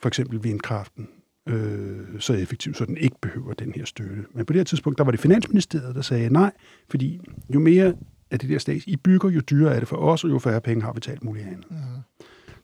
[0.00, 1.08] for eksempel vindkraften
[1.48, 4.24] øh, så effektiv, så den ikke behøver den her støtte.
[4.34, 6.52] Men på det her tidspunkt, der var det Finansministeriet, der sagde nej,
[6.90, 7.20] fordi
[7.54, 7.94] jo mere
[8.30, 10.60] af det der stats, I bygger, jo dyrere er det for os, og jo færre
[10.60, 11.70] penge har vi talt muligt andet.
[11.70, 11.76] Mm.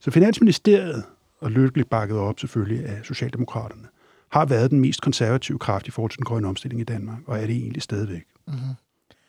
[0.00, 1.04] Så Finansministeriet,
[1.40, 3.88] og lykkeligt bakket op selvfølgelig af Socialdemokraterne,
[4.32, 7.42] har været den mest konservative kraft i forhold til den grønne omstilling i Danmark, og
[7.42, 8.24] er det egentlig stadigvæk.
[8.46, 8.74] Mm-hmm.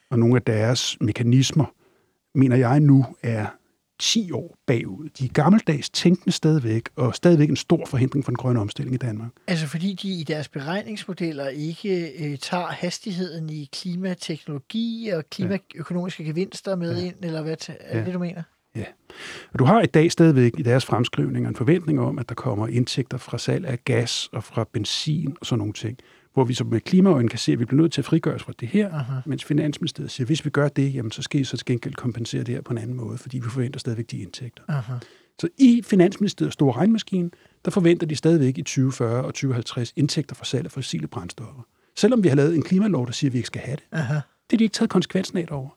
[0.09, 1.65] Og nogle af deres mekanismer,
[2.35, 3.45] mener jeg nu, er
[3.99, 5.09] 10 år bagud.
[5.09, 8.97] De er gammeldags tænkende stadigvæk, og stadigvæk en stor forhindring for den grønne omstilling i
[8.97, 9.31] Danmark.
[9.47, 16.75] Altså fordi de i deres beregningsmodeller ikke øh, tager hastigheden i klimateknologi og klimaøkonomiske gevinster
[16.75, 17.05] med ja.
[17.05, 17.97] ind, eller hvad er Ja.
[17.97, 18.43] det, det, du mener?
[18.75, 18.85] Ja.
[19.53, 22.67] Og du har i dag stadigvæk i deres fremskrivninger en forventning om, at der kommer
[22.67, 25.97] indtægter fra salg af gas og fra benzin og sådan nogle ting,
[26.37, 28.43] hvor vi så med klimaøjen kan se, at vi bliver nødt til at frigøre os
[28.43, 29.13] fra det her, Aha.
[29.25, 31.93] mens Finansministeriet siger, at hvis vi gør det, jamen, så skal I så til gengæld
[31.93, 34.63] kompensere det her på en anden måde, fordi vi forventer stadigvæk de indtægter.
[34.67, 34.93] Aha.
[35.41, 37.29] Så i Finansministeriets store regnmaskine,
[37.65, 41.61] der forventer de stadigvæk i 2040 og 2050 indtægter fra salg af fossile brændstoffer.
[41.95, 43.83] Selvom vi har lavet en klimalov, der siger, at vi ikke skal have det.
[43.91, 44.13] Aha.
[44.13, 44.21] Det
[44.51, 45.69] har de ikke taget konsekvensen af over.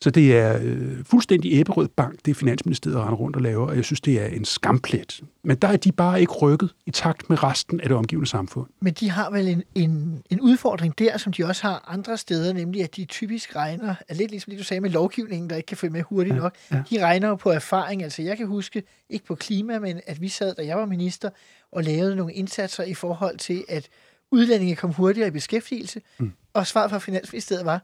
[0.00, 3.84] Så det er øh, fuldstændig æberød bank, det Finansministeriet render rundt og laver, og jeg
[3.84, 5.20] synes, det er en skamplet.
[5.44, 8.66] Men der er de bare ikke rykket i takt med resten af det omgivende samfund.
[8.80, 12.52] Men de har vel en, en, en udfordring der, som de også har andre steder,
[12.52, 15.66] nemlig at de typisk regner, er lidt ligesom det, du sagde med lovgivningen, der ikke
[15.66, 16.56] kan følge med hurtigt ja, nok.
[16.72, 16.82] ja.
[16.90, 18.02] De regner jo på erfaring.
[18.02, 21.30] Altså jeg kan huske, ikke på klima, men at vi sad, da jeg var minister,
[21.72, 23.88] og lavede nogle indsatser i forhold til, at
[24.32, 26.00] udlændinge kom hurtigere i beskæftigelse.
[26.18, 26.32] Mm.
[26.54, 27.82] Og svaret fra Finansministeriet var,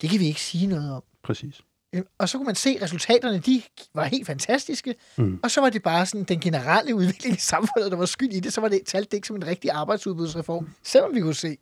[0.00, 1.02] det kan vi ikke sige noget om.
[1.24, 1.60] Præcis.
[1.94, 3.62] Øh, Og så kunne man se, at resultaterne de
[3.94, 5.40] var helt fantastiske, mm.
[5.42, 8.40] og så var det bare sådan den generelle udvikling i samfundet, der var skyld i
[8.40, 8.52] det.
[8.52, 11.56] Så var det talt det ikke som en rigtig arbejdsudbudsreform, selvom vi kunne se,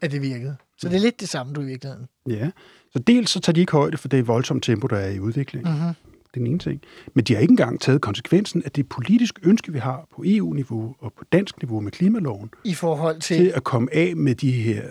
[0.00, 0.56] at det virkede.
[0.78, 2.06] Så det er lidt det samme, du i virkeligheden.
[2.28, 2.50] Ja.
[2.92, 5.72] Så dels så tager de ikke højde for det voldsomme tempo, der er i udviklingen.
[5.72, 5.94] Mhm.
[6.34, 6.80] Det er den ene ting.
[7.14, 10.94] Men de har ikke engang taget konsekvensen af det politiske ønske, vi har på EU-niveau
[10.98, 13.36] og på dansk niveau med klimaloven, I forhold til...
[13.36, 14.82] til at komme af med de her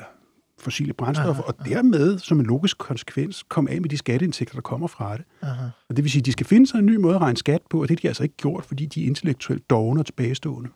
[0.62, 4.88] fossile brændstoffer, og dermed, som en logisk konsekvens, komme af med de skatteindtægter, der kommer
[4.88, 5.26] fra det.
[5.42, 5.66] Aha.
[5.90, 7.62] Og det vil sige, at de skal finde sig en ny måde at regne skat
[7.70, 10.70] på, og det har de altså ikke gjort, fordi de er intellektuelt dogne og tilbagestående.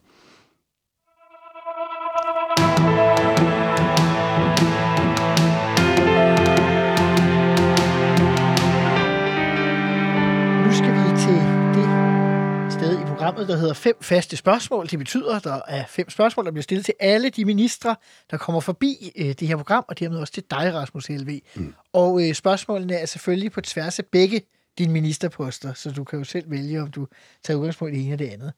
[13.25, 14.87] Programmet, der hedder fem faste spørgsmål.
[14.87, 17.95] Det betyder, at der er fem spørgsmål, der bliver stillet til alle de ministre,
[18.31, 21.41] der kommer forbi øh, det her program, og dermed også til dig, Rasmus Helve.
[21.55, 21.73] Mm.
[21.93, 24.41] Og øh, spørgsmålene er selvfølgelig på tværs af begge
[24.77, 27.07] dine ministerposter, så du kan jo selv vælge, om du
[27.43, 28.53] tager udgangspunkt i det ene eller det andet.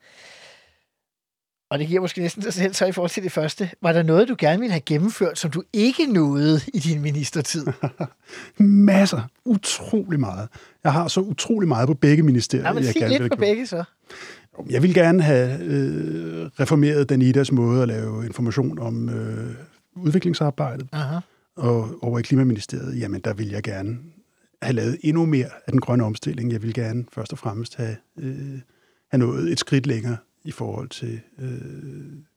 [1.70, 3.70] Og det giver måske næsten sig selv så i forhold til det første.
[3.82, 7.66] Var der noget, du gerne ville have gennemført, som du ikke nåede i din ministertid?
[8.58, 9.22] Masser.
[9.44, 10.48] Utrolig meget.
[10.84, 12.66] Jeg har så utrolig meget på begge ministerier.
[12.66, 13.84] Ja, men jeg gerne lidt på begge så.
[14.70, 19.54] Jeg vil gerne have øh, reformeret Danidas måde at lave information om øh,
[19.96, 20.88] udviklingsarbejdet.
[20.92, 21.18] Aha.
[21.56, 23.98] Og over i Klimaministeriet, jamen der vil jeg gerne
[24.62, 26.52] have lavet endnu mere af den grønne omstilling.
[26.52, 28.58] Jeg vil gerne først og fremmest have, øh,
[29.10, 31.50] have nået et skridt længere i forhold til øh,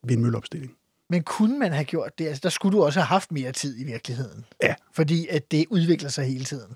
[0.03, 0.71] vindmølleopstilling.
[1.09, 2.27] Men kunne man have gjort det?
[2.27, 4.45] Altså, der skulle du også have haft mere tid i virkeligheden.
[4.63, 4.75] Ja.
[4.93, 6.75] Fordi at det udvikler sig hele tiden.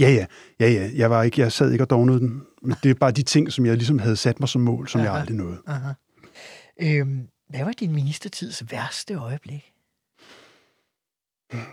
[0.00, 0.26] Ja, ja,
[0.60, 0.90] ja, ja.
[0.94, 2.42] Jeg, var ikke, jeg sad ikke og dognede den.
[2.62, 5.00] Men det er bare de ting, som jeg ligesom havde sat mig som mål, som
[5.00, 5.10] Aha.
[5.10, 5.58] jeg aldrig nåede.
[5.66, 5.92] Aha.
[6.82, 9.70] Øhm, hvad var din ministertids værste øjeblik?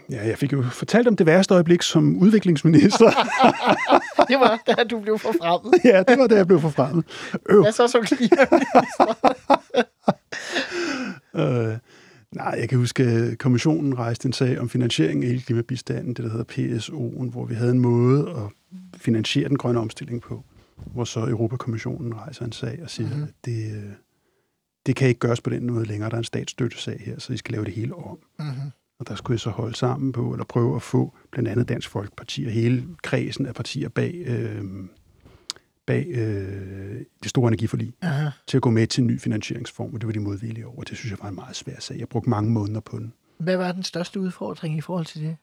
[0.09, 3.05] Ja, jeg fik jo fortalt om det værste øjeblik som udviklingsminister.
[4.29, 5.73] det var, da du blev forfremmet.
[5.83, 7.05] ja, det var, da jeg blev forfremmet.
[7.49, 7.61] Øv.
[7.61, 9.15] Hvad så som klimaminister?
[11.71, 11.77] øh,
[12.35, 16.25] nej, jeg kan huske, at kommissionen rejste en sag om finansiering af hele klimabistanden, det
[16.25, 20.43] der hedder PSO'en, hvor vi havde en måde at finansiere den grønne omstilling på,
[20.85, 23.23] hvor så Europakommissionen rejser en sag og siger, mm-hmm.
[23.23, 23.91] at det, øh,
[24.85, 26.09] det kan ikke gøres på den måde længere.
[26.09, 28.19] Der er en statsstøttesag her, så I skal lave det hele om.
[28.39, 28.71] Mm-hmm.
[28.99, 31.89] Og der skulle jeg så holde sammen på, eller prøve at få blandt andet Dansk
[31.89, 34.63] Folkeparti og hele kredsen af partier bag, øh,
[35.91, 38.29] bag øh, det store energiforlig Aha.
[38.47, 40.83] til at gå med til en ny finansieringsform, og det var de modvillige over.
[40.83, 41.99] Det synes jeg var en meget svær sag.
[41.99, 43.13] Jeg brugte mange måneder på den.
[43.37, 45.37] Hvad var den største udfordring i forhold til det?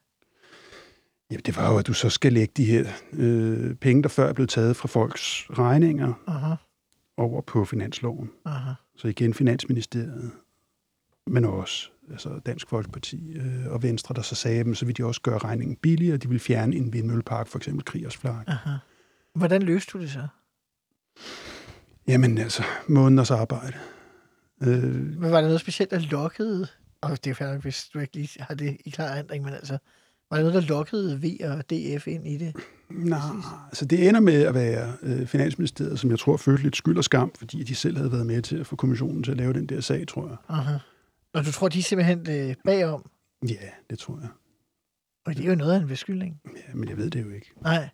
[1.30, 4.28] Jamen, det var jo, at du så skal lægge de her øh, penge, der før
[4.28, 6.54] er blevet taget fra folks regninger, Aha.
[7.16, 8.30] over på finansloven.
[8.44, 8.72] Aha.
[8.96, 10.30] Så igen Finansministeriet,
[11.26, 15.04] men også altså Dansk Folkeparti øh, og Venstre, der så sagde dem, så vil de
[15.04, 16.16] også gøre regningen billigere.
[16.16, 18.44] De vil fjerne en vindmøllepark, for eksempel Krigersflag.
[18.46, 18.70] Aha.
[19.34, 20.26] Hvordan løste du det så?
[22.09, 23.76] Jamen altså, måneders arbejde.
[24.62, 26.66] Øh, Men var der noget specielt, der lokkede?
[27.00, 29.78] Og det er færdigt, hvis du ikke lige har det i klar ændring, men altså,
[30.31, 32.57] var der noget, der lokkede V og DF ind i det?
[32.90, 33.18] Nej,
[33.66, 37.04] altså det ender med at være øh, Finansministeriet, som jeg tror følte lidt skyld og
[37.04, 39.66] skam, fordi de selv havde været med til at få kommissionen til at lave den
[39.66, 40.37] der sag, tror jeg.
[40.48, 40.78] Aha.
[41.35, 43.11] Og du tror, de er simpelthen øh, bagom?
[43.48, 44.28] Ja, det tror jeg.
[45.26, 46.40] Og det er jo noget af en beskyldning.
[46.57, 47.52] Ja, men jeg ved det jo ikke.
[47.62, 47.88] Nej.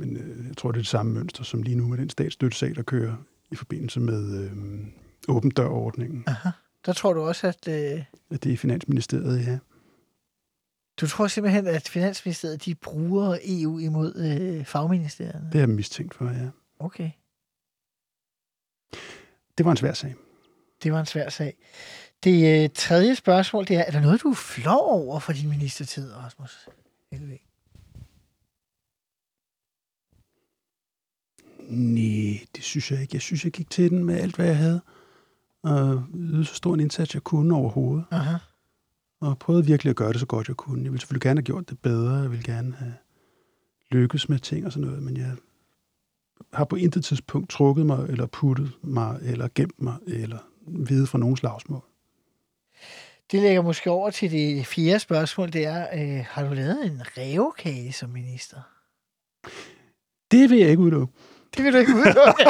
[0.00, 2.74] Men øh, jeg tror, det er det samme mønster som lige nu med den statsstøttesag,
[2.74, 3.16] der kører
[3.50, 4.52] i forbindelse med øh,
[5.28, 6.24] åben dørordningen.
[6.26, 6.48] Aha.
[6.86, 7.68] Der tror du også, at...
[7.68, 9.58] Øh, At det er Finansministeriet, ja.
[11.00, 15.46] du tror simpelthen, at Finansministeriet de bruger EU imod øh, fagministerierne?
[15.46, 16.48] Det er jeg mistænkt for, ja.
[16.78, 17.10] Okay.
[19.58, 20.14] Det var en svær sag.
[20.82, 21.56] Det var en svær sag.
[22.24, 25.48] Det øh, tredje spørgsmål, det er, er der noget, du er flov over for din
[25.48, 26.68] ministertid, Rasmus?
[27.12, 27.40] Helveg?
[31.70, 33.14] Nej, det synes jeg ikke.
[33.14, 34.80] Jeg synes, jeg gik til den med alt, hvad jeg havde.
[35.62, 38.04] Og ydede så stor en indsats, jeg kunne overhovedet.
[38.10, 38.36] Aha.
[39.20, 40.82] Og prøvede virkelig at gøre det så godt, jeg kunne.
[40.82, 42.14] Jeg ville selvfølgelig gerne have gjort det bedre.
[42.14, 42.94] Jeg ville gerne have
[43.90, 45.02] lykkes med ting og sådan noget.
[45.02, 45.32] Men jeg
[46.52, 51.18] har på intet tidspunkt trukket mig, eller puttet mig, eller gemt mig, eller vide fra
[51.18, 51.82] nogen slagsmål.
[53.32, 57.02] Det lægger måske over til det fjerde spørgsmål, det er, øh, har du lavet en
[57.18, 58.56] revkage som minister?
[60.30, 61.12] Det vil jeg ikke udelukke.
[61.56, 62.42] Det vil du ikke udelukke.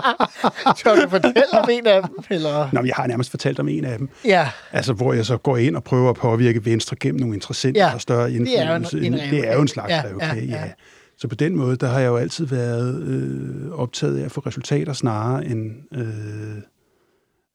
[0.78, 2.10] Skal du fortælle om en af dem?
[2.30, 2.68] Eller?
[2.72, 4.08] Nå, men jeg har nærmest fortalt om en af dem.
[4.24, 7.80] Ja, Altså, hvor jeg så går ind og prøver at påvirke Venstre gennem nogle interessenter,
[7.80, 9.24] Ja, der har større det er jo en- indflydelse.
[9.24, 10.64] en det er jo en slags Ja, okay, ja, ja.
[10.64, 10.70] ja.
[11.18, 14.40] Så på den måde, der har jeg jo altid været øh, optaget af at få
[14.40, 15.70] resultater snarere end...
[15.94, 16.62] Øh,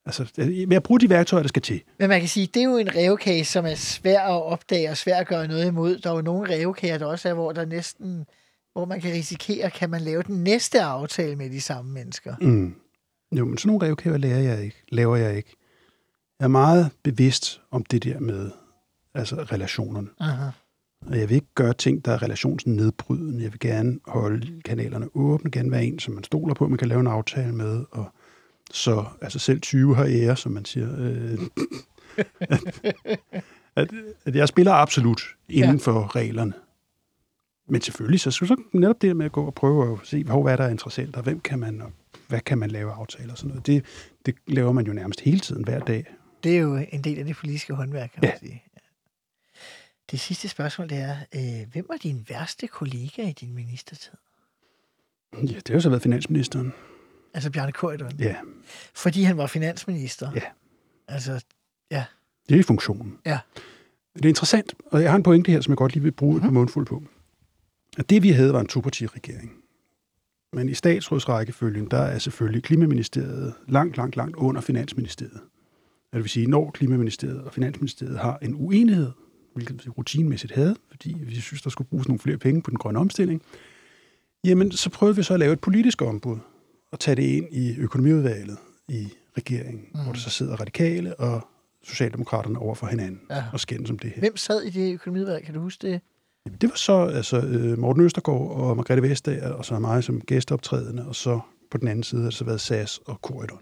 [0.05, 0.25] altså,
[0.67, 1.81] med at bruge de værktøjer, der skal til.
[1.99, 4.97] men man kan sige, det er jo en revkage, som er svær at opdage og
[4.97, 5.97] svær at gøre noget imod.
[5.97, 8.25] Der er jo nogle revkager, der også er, hvor der næsten
[8.73, 12.35] hvor man kan risikere, kan man lave den næste aftale med de samme mennesker.
[12.41, 12.75] Mm.
[13.31, 14.83] Jo, men sådan nogle revkæver laver jeg ikke.
[14.89, 15.55] Laver jeg ikke.
[16.39, 18.51] Jeg er meget bevidst om det der med
[19.13, 20.07] altså relationerne.
[20.19, 20.49] Aha.
[21.05, 23.43] Og jeg vil ikke gøre ting, der er relationsnedbrydende.
[23.43, 26.87] Jeg vil gerne holde kanalerne åbne, gerne være en, som man stoler på, man kan
[26.87, 27.85] lave en aftale med.
[27.91, 28.05] Og
[28.71, 30.89] så altså selv 20 har ære, som man siger.
[30.97, 31.39] Øh,
[32.39, 32.63] at,
[33.75, 33.89] at,
[34.25, 36.53] at jeg spiller absolut inden for reglerne.
[37.73, 40.43] Men selvfølgelig, så skal så netop det med at gå og prøve at se, hvor
[40.43, 41.91] hvad der er interessant, og hvem kan man, og
[42.27, 43.67] hvad kan man lave aftaler og sådan noget.
[43.67, 43.85] Det,
[44.25, 46.05] det laver man jo nærmest hele tiden, hver dag.
[46.43, 48.37] Det er jo en del af det politiske håndværk, kan man Ja.
[48.37, 48.63] sige.
[48.75, 48.79] Ja.
[50.11, 54.13] Det sidste spørgsmål, det er, øh, hvem var din værste kollega i din ministertid?
[55.33, 56.73] Ja, det har jo så været finansministeren.
[57.33, 58.11] Altså Bjarne Korydon.
[58.19, 58.35] Ja,
[58.93, 60.31] Fordi han var finansminister.
[60.35, 60.41] Ja.
[61.07, 61.45] Altså,
[62.49, 63.17] det er funktionen.
[63.25, 63.39] Ja.
[64.15, 66.33] Det er interessant, og jeg har en pointe her, som jeg godt lige vil bruge
[66.33, 66.45] mm-hmm.
[66.47, 67.03] et par mundfuld på.
[67.97, 69.51] At det, vi havde, var en topartiregering.
[70.53, 75.39] Men i statsrådsrækkefølgen, der er selvfølgelig Klimaministeriet langt, langt, langt under Finansministeriet.
[76.13, 79.11] Det vil sige, når Klimaministeriet og Finansministeriet har en uenighed,
[79.53, 82.77] hvilket vi rutinemæssigt havde, fordi vi synes, der skulle bruges nogle flere penge på den
[82.77, 83.41] grønne omstilling,
[84.43, 86.37] jamen så prøvede vi så at lave et politisk ombud
[86.91, 89.99] og tage det ind i økonomiudvalget i regeringen, mm.
[90.03, 91.47] hvor der så sidder radikale og
[91.83, 93.43] Socialdemokraterne over for hinanden Ja.
[93.53, 94.19] og skændes om det her.
[94.19, 95.45] hvem sad i det økonomiudvalg?
[95.45, 96.01] Kan du huske det?
[96.45, 100.21] Jamen, det var så altså, øh, Morten Østergaard og Margrethe Vestager, og så mig som
[100.21, 101.39] gæsteoptrædende, og så
[101.71, 103.59] på den anden side har det så været SAS og Corridon.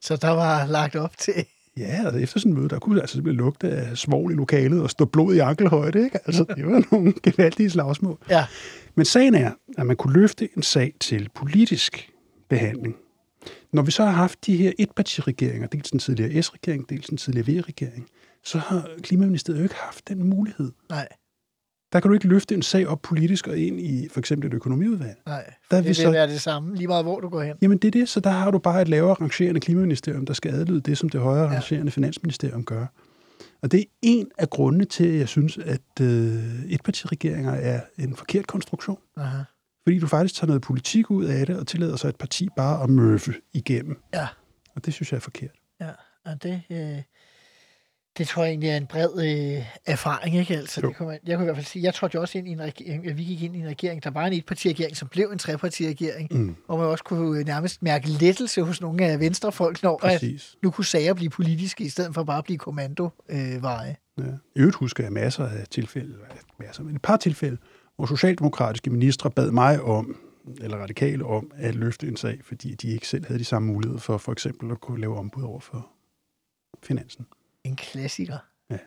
[0.00, 1.34] Så der var lagt op til...
[1.76, 4.82] Ja, og efter sådan et møde, der kunne altså blive lugte af svovl i lokalet
[4.82, 6.18] og stå blod i ankelhøjde, ikke?
[6.26, 8.18] Altså, det var nogle gevaldige slagsmål.
[8.30, 8.46] Ja.
[8.94, 12.10] Men sagen er, at man kunne løfte en sag til politisk
[12.48, 12.96] behandling.
[13.72, 17.46] Når vi så har haft de her etpartiregeringer, dels den tidligere S-regering, dels den tidligere
[17.46, 18.08] V-regering,
[18.44, 20.72] så har Klimaministeriet jo ikke haft den mulighed.
[20.90, 21.08] Nej,
[21.94, 24.54] Der kan du ikke løfte en sag op politisk og ind i for eksempel et
[24.54, 25.16] økonomiudvalg.
[25.26, 25.44] nej.
[25.70, 27.56] Der er det vi vil så- være det samme, lige meget hvor du går hen.
[27.62, 30.54] Jamen det er det, så der har du bare et lavere rangerende klimaministerium, der skal
[30.54, 32.86] adlyde det, som det højere rangerende finansministerium gør.
[33.62, 38.16] Og det er en af grundene til, at jeg synes, at øh, etpartiregeringer er en
[38.16, 38.98] forkert konstruktion.
[39.16, 39.38] Aha.
[39.82, 42.82] Fordi du faktisk tager noget politik ud af det, og tillader sig et parti bare
[42.82, 43.96] at møffe igennem.
[44.14, 44.26] Ja.
[44.76, 45.50] Og det synes jeg er forkert.
[45.80, 45.88] Ja,
[46.24, 47.02] og det, øh,
[48.18, 49.08] det tror jeg egentlig er en bred
[49.58, 50.56] øh, erfaring, ikke?
[50.56, 50.88] Altså, Jo.
[50.88, 52.50] det kunne man, jeg kunne i hvert fald sige, jeg trådte jo også ind i
[52.50, 55.28] en regering, at vi gik ind i en regering, der var en etpartiregering, som blev
[55.32, 59.82] en trepartiregering, Mm, hvor man også kunne øh, nærmest mærke lettelse hos nogle af venstrefolk,
[59.82, 60.56] når at præcis.
[60.62, 63.96] nu kunne sager blive politiske, i stedet for bare at blive kommandoveje.
[64.18, 64.24] Øh.
[64.26, 64.30] Ja.
[64.56, 66.14] I øvrigt husker jeg masser af tilfælde,
[66.60, 67.56] masser, men et par tilfælde,
[67.96, 70.16] hvor socialdemokratiske ministre bad mig om,
[70.60, 74.00] eller radikale om, at løfte en sag, fordi de ikke selv havde de samme muligheder
[74.00, 75.86] for for eksempel at kunne lave ombud over for
[76.82, 77.26] finansen.
[77.64, 78.38] En klassiker.
[78.70, 78.78] Ja.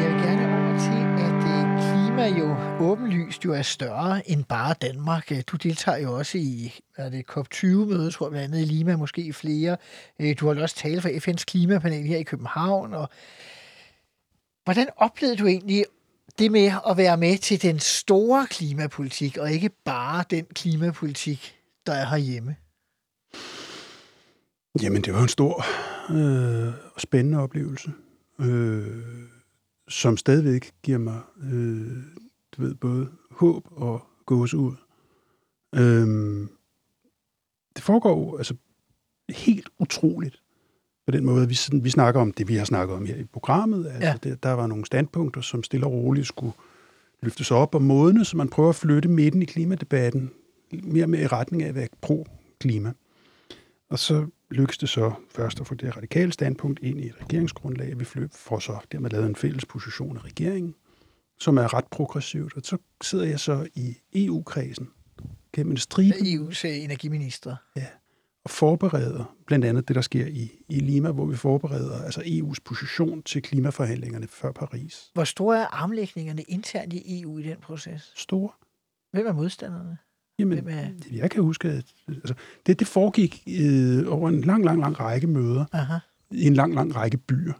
[0.00, 2.56] Jeg vil gerne over til, at øh, klima jo
[2.90, 5.32] åbenlyst jo er større end bare Danmark.
[5.32, 8.96] Øh, Du deltager jo også i er det COP20-møde, tror jeg, blandt andet i Lima,
[8.96, 9.76] måske i flere.
[10.20, 12.94] Øh, Du har også tale for FN's klimapanel her i København.
[12.94, 13.08] Og
[14.64, 15.84] hvordan oplevede du egentlig
[16.38, 21.54] det med at være med til den store klimapolitik, og ikke bare den klimapolitik,
[21.86, 22.56] der er herhjemme?
[24.82, 25.64] Jamen, det var en stor
[26.10, 27.92] øh, spændende oplevelse,
[28.40, 29.02] øh,
[29.88, 32.02] som stadigvæk giver mig øh,
[32.56, 34.74] du ved, både håb og gåsehud.
[35.74, 36.48] Øh,
[37.76, 38.54] det foregår jo altså,
[39.28, 40.41] helt utroligt
[41.06, 43.86] på den måde, vi, vi snakker om det, vi har snakket om her i programmet.
[43.86, 44.14] Altså, Ja.
[44.24, 44.34] ja.
[44.42, 46.52] der, var nogle standpunkter, som stille og roligt skulle
[47.22, 50.30] løftes op og modne, så man prøver at flytte midten i klimadebatten
[50.82, 52.92] mere med i retning af at være pro-klima.
[53.90, 57.98] Og så lykkes det så først at få det radikale standpunkt ind i et regeringsgrundlag.
[57.98, 60.74] Vi får så dermed lavet en fælles position af regeringen,
[61.40, 62.56] som er ret progressivt.
[62.56, 64.88] Og så sidder jeg så i EU-kredsen
[65.52, 67.56] gennem en stribe EU's energiminister.
[68.44, 72.56] Og forbereder blandt andet det, der sker i, i Lima, hvor vi forbereder altså EU's
[72.64, 75.10] position til klimaforhandlingerne før Paris.
[75.14, 78.12] Hvor store er armlægningerne internt i EU i den proces?
[78.16, 78.50] Store.
[79.12, 79.98] Hvem er modstanderne?
[80.38, 82.34] Jamen, Hvem er- jeg kan huske, at altså,
[82.66, 85.98] det, det foregik øh, over en lang, lang, lang række møder Aha.
[86.30, 87.52] i en lang, lang række byer.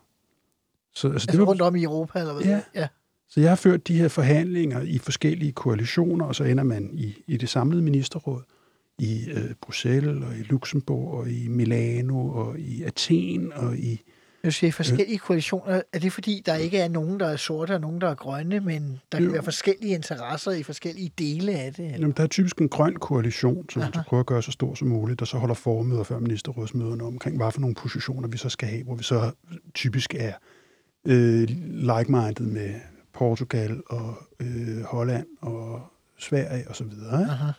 [0.95, 2.43] Så, altså, Altså rundt om i Europa, eller hvad?
[2.45, 2.61] Ja.
[2.75, 2.89] ja.
[3.29, 7.15] Så jeg har ført de her forhandlinger i forskellige koalitioner, og så ender man i,
[7.27, 8.43] i det samlede ministerråd
[9.03, 14.03] i øh, Bruxelles, og i Luxembourg, og i Milano, og i Athen, og i...
[14.45, 15.83] Du siger forskellige koalitioner.
[15.93, 18.61] Er det fordi, der ikke er nogen, der er sorte, og nogen, der er grønne,
[18.61, 19.33] men der kan Jo.
[19.33, 21.85] være forskellige interesser i forskellige dele af det?
[21.85, 21.99] Eller?
[21.99, 23.89] Jamen, der er typisk en grøn koalition, som Aha.
[23.89, 27.37] altså prøver at gøre så stor som muligt, og så holder formøder før ministerrådsmøderne omkring,
[27.37, 29.31] hvad for nogle positioner vi så skal have, hvor vi så
[29.75, 30.33] typisk er
[31.07, 32.75] øh, like-minded med
[33.13, 35.81] Portugal og øh, Holland og
[36.19, 37.23] Sverige og så videre.
[37.23, 37.53] Aha.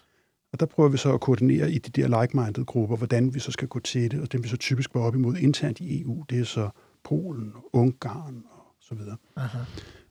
[0.53, 3.51] Og der prøver vi så at koordinere i de der like-minded grupper, hvordan vi så
[3.51, 6.23] skal gå til det, og dem vi så typisk var op imod internt i EU,
[6.29, 6.69] det er så
[7.03, 9.17] Polen, Ungarn og så videre.
[9.35, 9.57] Aha.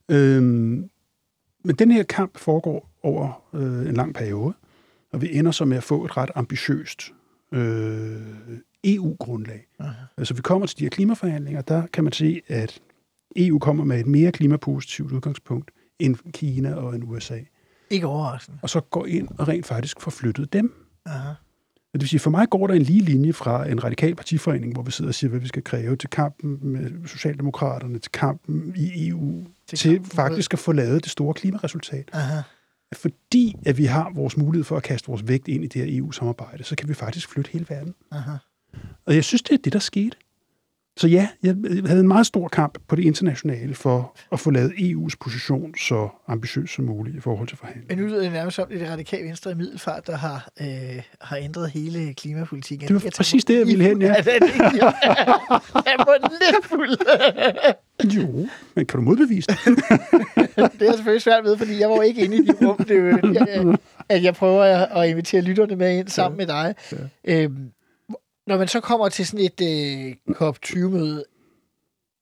[0.08, 0.90] Øhm,
[1.64, 4.54] men den her kamp foregår over øh, en lang periode,
[5.12, 7.12] og vi ender så med at få et ret ambitiøst
[7.52, 8.22] øh,
[8.84, 9.66] EU-grundlag.
[9.78, 10.04] Aha.
[10.16, 12.80] Altså vi kommer til de her klimaforhandlinger, der kan man se, at
[13.36, 17.38] EU kommer med et mere klimapositivt udgangspunkt end Kina og en USA.
[17.92, 18.58] Ikke overraskende.
[18.62, 20.74] Og så går ind og rent faktisk får flyttet dem.
[21.06, 21.32] Aha.
[21.92, 24.82] Det vil sige, for mig går der en lige linje fra en radikal partiforening, hvor
[24.82, 29.08] vi sidder og siger, hvad vi skal kræve til kampen med Socialdemokraterne, til kampen i
[29.08, 32.08] EU, til, til kampen faktisk at få lavet det store klimaresultat.
[32.12, 32.40] Aha.
[32.92, 35.98] Fordi at vi har vores mulighed for at kaste vores vægt ind i det her
[35.98, 37.94] EU-samarbejde, så kan vi faktisk flytte hele verden.
[38.10, 38.36] Aha.
[39.06, 40.16] Og jeg synes, det er det, der skete.
[40.96, 44.70] Så ja, jeg havde en meget stor kamp på det internationale for at få lavet
[44.72, 47.96] EU's position så ambitiøs som muligt i forhold til forhandlinger.
[47.96, 50.48] Men nu lyder det nærmest som, det er det radikale venstre i middelfart, der har,
[50.60, 52.88] øh, har ændret hele klimapolitikken.
[52.88, 54.08] Det var Jeg præcis på- det, jeg ville hen, ja.
[54.18, 54.22] Ja,
[55.86, 56.96] jeg på lidt fuld.
[58.16, 59.58] Jo, men kan du modbevise det?
[60.80, 62.76] Det er selvfølgelig svært ved, fordi jeg var ikke inde i de rum.
[62.76, 63.76] Det er jeg,
[64.08, 66.74] at jeg prøver at invitere lytterne med ind sammen med dig.
[67.24, 67.70] Øhm,
[68.46, 71.24] Når man så kommer til sådan et øh, COP20-møde,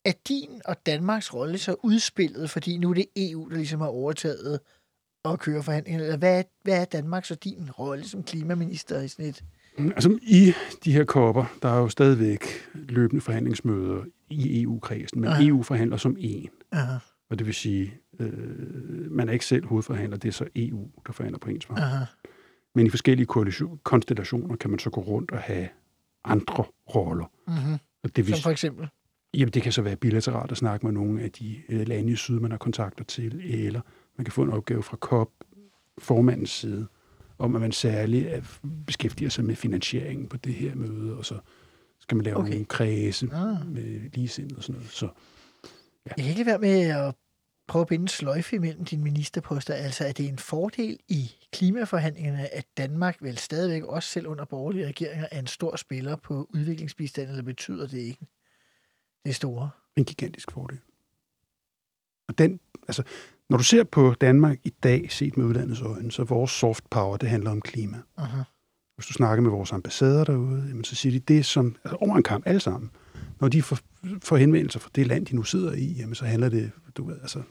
[0.05, 3.89] er din og Danmarks rolle så udspillet, fordi nu er det EU, der ligesom har
[3.89, 4.61] overtaget
[5.25, 6.05] og kører forhandlingerne?
[6.05, 9.45] Eller hvad er, hvad er Danmarks og din rolle som klimaminister i sådan et?
[9.79, 10.53] Altså i
[10.85, 12.45] de her kopper, der er jo stadigvæk
[12.75, 15.47] løbende forhandlingsmøder i EU-kredsen, men Aha.
[15.47, 16.49] EU forhandler som en.
[16.73, 16.99] Aha,
[17.31, 21.13] Og det vil sige, øh, man er ikke selv hovedforhandler, det er så EU, der
[21.13, 22.05] forhandler på ens aha.
[22.75, 23.27] Men i forskellige
[23.83, 25.69] konstellationer kan man så gå rundt og have
[26.25, 26.65] andre
[26.95, 27.27] roller.
[27.49, 27.79] Mm-hmm.
[28.05, 28.89] Og det, vil, Som for eksempel?
[29.35, 32.17] jamen, det kan så være bilateralt at snakke med nogle af de øh, lande i
[32.17, 33.81] syd, man har kontakter til, eller
[34.19, 35.31] man kan få en opgave fra COP,
[35.99, 36.87] formandens side,
[37.39, 38.43] om at man særligt er,
[38.87, 41.39] beskæftiger sig med finansieringen på det her møde, og så
[42.01, 42.51] skal man lave Okay.
[42.51, 43.67] nogle kredse Ah.
[43.73, 44.91] med ligesind og sådan noget.
[44.91, 45.09] Så
[46.07, 47.15] Jeg kan ikke være med at
[47.71, 49.75] prøve at binde en sløjfe imellem dine ministerposter.
[49.75, 54.87] Altså, er det en fordel i klimaforhandlingerne, at Danmark vel stadigvæk, også selv under borgerlige
[54.87, 58.27] regeringer, er en stor spiller på udviklingsbistand, eller betyder det ikke
[59.25, 59.71] det store?
[59.97, 60.79] en gigantisk fordel.
[62.29, 63.03] Og den, altså,
[63.49, 67.17] når du ser på Danmark i dag, set med udlandets øjne, så vores soft power,
[67.17, 67.99] det handler om klima.
[68.17, 68.43] Aha.
[68.95, 72.17] Hvis du snakker med vores ambassader derude, jamen, så siger de det som, altså over
[72.17, 72.91] en kamp, alle sammen.
[73.41, 73.79] Når de får,
[74.23, 77.21] får henvendelser fra det land, de nu sidder i, jamen, så handler det, du ved,
[77.21, 77.43] altså,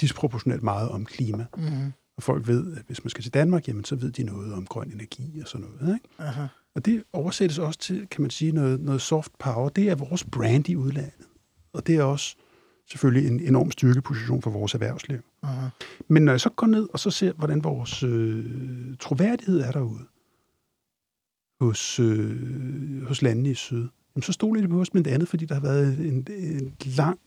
[0.00, 1.46] disproportionelt meget om klima.
[1.56, 1.92] Mm-hmm.
[2.16, 4.66] Og folk ved, at hvis man skal til Danmark, jamen, så ved de noget om
[4.66, 5.94] grøn energi og sådan noget.
[5.94, 6.08] Ikke?
[6.18, 6.46] Aha.
[6.74, 9.68] Og det oversættes også til, kan man sige, noget, noget soft power.
[9.68, 11.26] Det er vores brand i udlandet.
[11.72, 12.36] Og det er også
[12.90, 15.18] selvfølgelig en enorm styrkeposition for vores erhvervsliv.
[15.42, 15.68] Aha.
[16.08, 20.04] Men når jeg så går ned og så ser, hvordan vores øh, troværdighed er derude,
[21.60, 25.44] hos, øh, hos landene i syd, jamen, så stoler de på os blandt andet, fordi
[25.46, 27.18] der har været en, en lang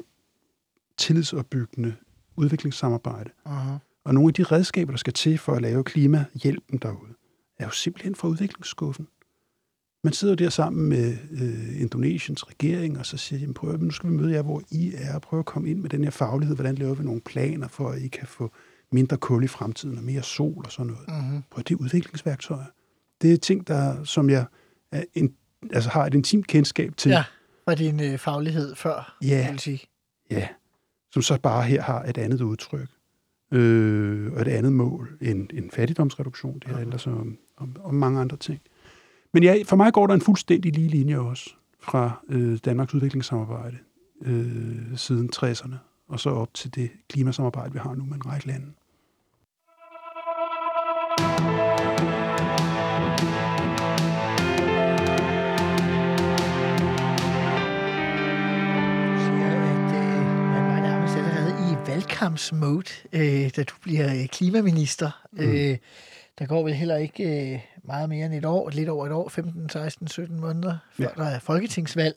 [0.97, 1.95] tillidsopbyggende
[2.37, 3.29] udviklingssamarbejde.
[3.45, 3.77] Aha.
[4.03, 7.13] Og nogle af de redskaber, der skal til for at lave klimahjælpen derude,
[7.59, 9.07] er jo simpelthen fra udviklingsskuffen.
[10.03, 13.81] Man sidder jo der sammen med øh, Indonesiens regering, og så siger de, prøv at,
[13.81, 16.03] nu skal vi møde jer, hvor I er, og prøve at komme ind med den
[16.03, 18.51] her faglighed, hvordan laver vi nogle planer for, at I kan få
[18.91, 21.07] mindre kul i fremtiden og mere sol og sådan noget.
[21.07, 21.43] Mm-hmm.
[21.51, 22.65] Prøv at, det er udviklingsværktøjer.
[23.21, 24.45] Det er ting, der, som jeg
[24.91, 25.33] er en,
[25.73, 27.09] altså har et intimt kendskab til.
[27.09, 27.23] Ja,
[27.65, 29.27] fra din øh, faglighed før, Ja.
[29.27, 29.79] jeg vil sige.
[30.31, 30.47] Ja,
[31.15, 32.89] som så bare her har et andet udtryk
[33.51, 36.59] øh, og et andet mål end, end fattigdomsreduktion.
[36.59, 38.61] Det handler så om, om, om mange andre ting.
[39.33, 41.49] Men ja, for mig går der en fuldstændig lige linje også
[41.79, 43.77] fra øh, Danmarks udviklingssamarbejde
[44.21, 45.75] øh, siden 60'erne
[46.07, 48.67] og så op til det klimasamarbejde, vi har nu med en række lande.
[51.17, 51.64] Du
[62.15, 65.25] valgkampsmode, øh, da du bliver øh, klimaminister.
[65.31, 65.39] Mm.
[65.39, 65.77] Øh,
[66.39, 69.29] der går vel heller ikke øh, meget mere end et år, lidt over et år,
[69.29, 71.23] 15, 16, 17 måneder, før Ja.
[71.23, 72.15] der er folketingsvalg.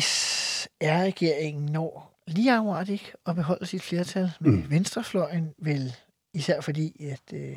[0.00, 4.70] SR-regeringen når lige akkurat ikke at beholde sit flertal med mm.
[4.70, 5.96] Venstrefløjen, vel
[6.34, 7.56] især fordi, at øh,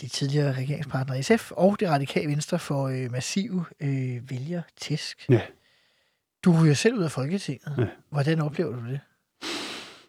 [0.00, 5.26] de tidligere regeringspartnere SF og det radikale venstre får øh, massive øh, vælgertæsk.
[5.28, 5.40] Ja.
[6.44, 7.74] Du er jo selv ud af Folketinget.
[7.78, 7.88] Ja.
[8.10, 9.00] Hvordan oplever du det?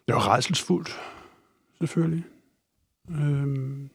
[0.06, 0.90] Det var redselsfuldt,
[1.80, 2.24] selvfølgelig.
[3.10, 3.90] Øhm,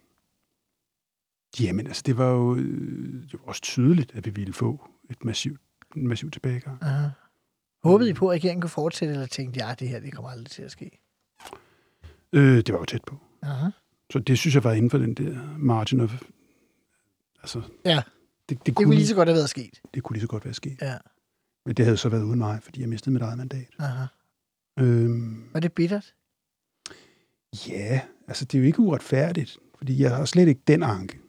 [1.59, 5.25] jamen, altså, det var jo øh, det var også tydeligt, at vi ville få et
[5.25, 5.61] massivt,
[5.95, 6.77] en massiv tilbagegang.
[6.83, 7.09] Aha.
[7.83, 10.47] Håbede I på, at regeringen kunne fortsætte, eller tænkte, ja, det her det kommer aldrig
[10.51, 10.99] til at ske?
[12.33, 13.17] Øh, det var jo tæt på.
[13.41, 13.69] Aha.
[14.11, 16.21] Så det synes jeg var inden for den der margin of...
[17.41, 18.03] Altså, Ja, det,
[18.49, 19.81] det, det kunne, kunne lige så godt have været sket.
[19.93, 20.77] det kunne lige så godt være sket.
[20.81, 20.97] Ja.
[21.69, 23.67] Men det havde så været uden mig, fordi jeg mistede mit eget mandat.
[23.79, 24.05] Aha.
[24.79, 26.13] Øhm, Var det bittert?
[27.69, 31.19] ja, altså det er jo ikke uretfærdigt, fordi jeg har slet ikke den anke.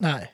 [0.00, 0.26] Nej.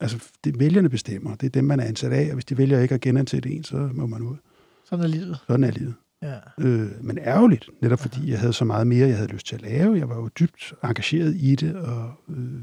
[0.00, 1.34] Altså, det vælgerne bestemmer.
[1.34, 3.64] Det er dem, man er ansat af, og hvis de vælger ikke at genansætte en,
[3.64, 4.36] så må man ud.
[4.84, 5.38] Sådan er livet.
[5.46, 5.94] Sådan er livet.
[6.22, 6.38] Ja.
[6.58, 9.62] Øh, men ærgerligt, netop fordi jeg havde så meget mere, jeg havde lyst til at
[9.62, 9.98] lave.
[9.98, 12.62] Jeg var jo dybt engageret i det, og øh,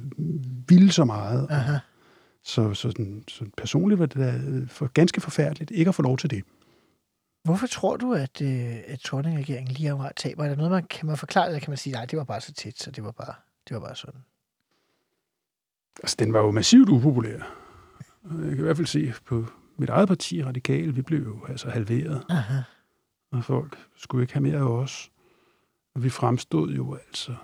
[0.69, 1.47] ville så meget.
[1.49, 1.77] Aha.
[2.45, 6.01] Så, så, sådan, så personligt var det da øh, for, ganske forfærdeligt ikke at få
[6.01, 6.43] lov til det.
[7.43, 10.43] Hvorfor tror du, at, øh, at Thorning-regeringen lige akkurat taber?
[10.43, 12.41] Er der noget, man kan man forklare, eller kan man sige, nej, det var bare
[12.41, 13.33] så tæt, så det var bare,
[13.67, 14.21] det var bare sådan?
[16.03, 17.37] Altså, den var jo massivt upopulær.
[18.23, 19.45] Jeg kan i hvert fald se på
[19.77, 22.61] mit eget parti, Radikal, vi blev jo altså halveret, Aha.
[23.31, 25.11] og folk skulle ikke have mere af os.
[25.95, 27.35] Og vi fremstod jo altså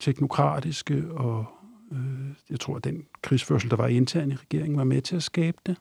[0.00, 1.46] teknokratiske, og
[2.50, 5.58] jeg tror, at den krigsførsel, der var internt i regeringen, var med til at skabe
[5.66, 5.76] det.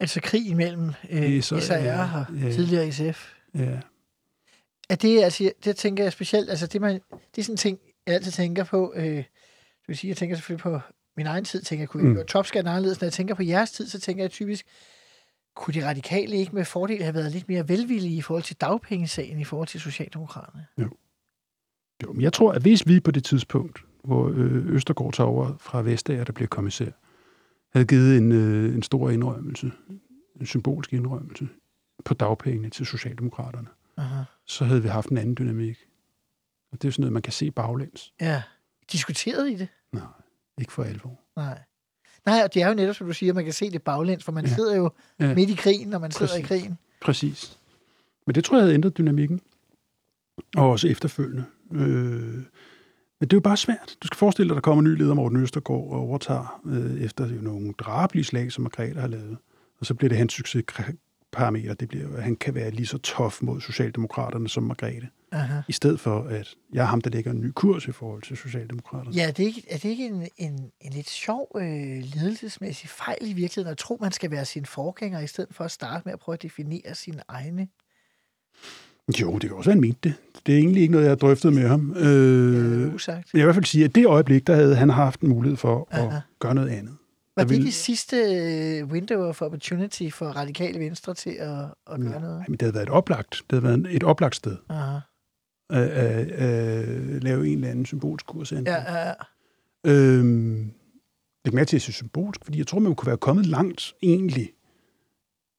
[0.00, 2.52] Altså krigen mellem øh, så- SR ja, og ja.
[2.52, 3.32] tidligere SF.
[3.54, 3.80] Ja,
[4.90, 6.94] Er det, altså, det tænker jeg specielt, altså det, man,
[7.34, 9.24] det er sådan en ting, jeg altid tænker på, øh, det
[9.88, 10.80] vil sige, jeg tænker selvfølgelig på
[11.16, 12.14] min egen tid, tænker jeg, kunne vi Mm.
[12.14, 13.00] gøre topskatten anderledes?
[13.00, 14.66] Når jeg tænker på jeres tid, så tænker jeg typisk,
[15.56, 19.40] kunne de radikale ikke med fordel have været lidt mere velvillige i forhold til dagpengesagen
[19.40, 20.66] i forhold til Socialdemokraterne?
[22.02, 25.56] Jo, men jeg tror, at hvis vi på det tidspunkt, hvor øh, Østergaard tager over
[25.58, 26.90] fra Vestager, der bliver kommissær,
[27.72, 29.72] havde givet en, øh, en stor indrømmelse,
[30.40, 31.48] en symbolsk indrømmelse
[32.04, 34.22] på dagpengene til Socialdemokraterne, Aha.
[34.44, 35.78] så havde vi haft en anden dynamik.
[36.72, 38.12] Og det er sådan noget, man kan se baglæns.
[38.20, 38.42] Ja.
[38.92, 39.68] Diskuterede I det?
[39.92, 40.02] Nej,
[40.58, 41.20] ikke for alvor.
[41.36, 41.58] Nej.
[42.26, 44.32] Nej, og det er jo netop, som du siger, man kan se det baglæns, for
[44.32, 44.54] man Ja.
[44.54, 44.90] sidder jo
[45.20, 45.34] Ja.
[45.34, 46.44] midt i krigen, når man sidder Præcis.
[46.44, 46.78] i krigen.
[47.00, 47.58] Præcis.
[48.26, 49.40] Men det tror jeg havde ændret dynamikken.
[50.56, 51.44] Og også efterfølgende.
[51.72, 52.42] Øh,
[53.20, 53.96] men det er jo bare svært.
[54.02, 57.00] Du skal forestille dig, at der kommer en ny leder, Morten Østergaard, og overtager øh,
[57.00, 59.36] efter jo nogle drabelige slag, som Margrethe har lavet.
[59.80, 61.74] Og så bliver det hans succesparameter.
[61.74, 65.08] Det bliver at han kan være lige så tof mod Socialdemokraterne som Margrethe.
[65.32, 65.60] Aha.
[65.68, 68.36] I stedet for, at jeg er ham, der lægger en ny kurs i forhold til
[68.36, 69.16] Socialdemokraterne.
[69.16, 71.62] Ja, er det ikke, er det ikke en, en, en lidt sjov øh,
[72.14, 75.70] ledelsesmæssig fejl i virkeligheden, at tro, man skal være sin forgænger, i stedet for at
[75.70, 77.68] starte med at prøve at definere sine egne?
[79.20, 80.14] Jo, det kan også være, han mente det.
[80.46, 81.94] Det er egentlig ikke noget, jeg har drøftet med ham.
[81.96, 83.16] Øh, Øh, usagt.
[83.16, 85.56] jeg vil i hvert fald sige, at det øjeblik, der havde han haft en mulighed
[85.56, 86.20] for at Aha.
[86.38, 86.96] gøre noget andet.
[87.36, 91.48] Var det vil- de sidste øh, window of opportunity for radikale venstre til at,
[91.92, 92.22] at gøre noget?
[92.22, 94.98] Nej, men det havde været et oplagt, det havde været et oplagt sted Aha.
[95.70, 98.68] at, at, at lave en eller anden symbolsk kursændring.
[98.68, 99.92] Ja, ja, ja.
[99.92, 100.72] Øhm,
[101.44, 103.94] læg mærke til, at jeg siger symbolsk, fordi jeg tror, man kunne være kommet langt
[104.02, 104.50] egentlig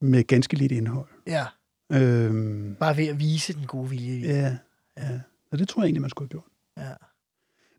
[0.02, 1.08] med ganske lidt indhold.
[1.28, 1.46] ja.
[1.92, 4.28] Øhm, Bare ved at vise den gode vilje.
[4.34, 4.58] Ja.
[4.98, 5.20] ja.
[5.52, 6.88] Og det tror jeg egentlig, man skulle have gjort.
[6.88, 6.94] ja.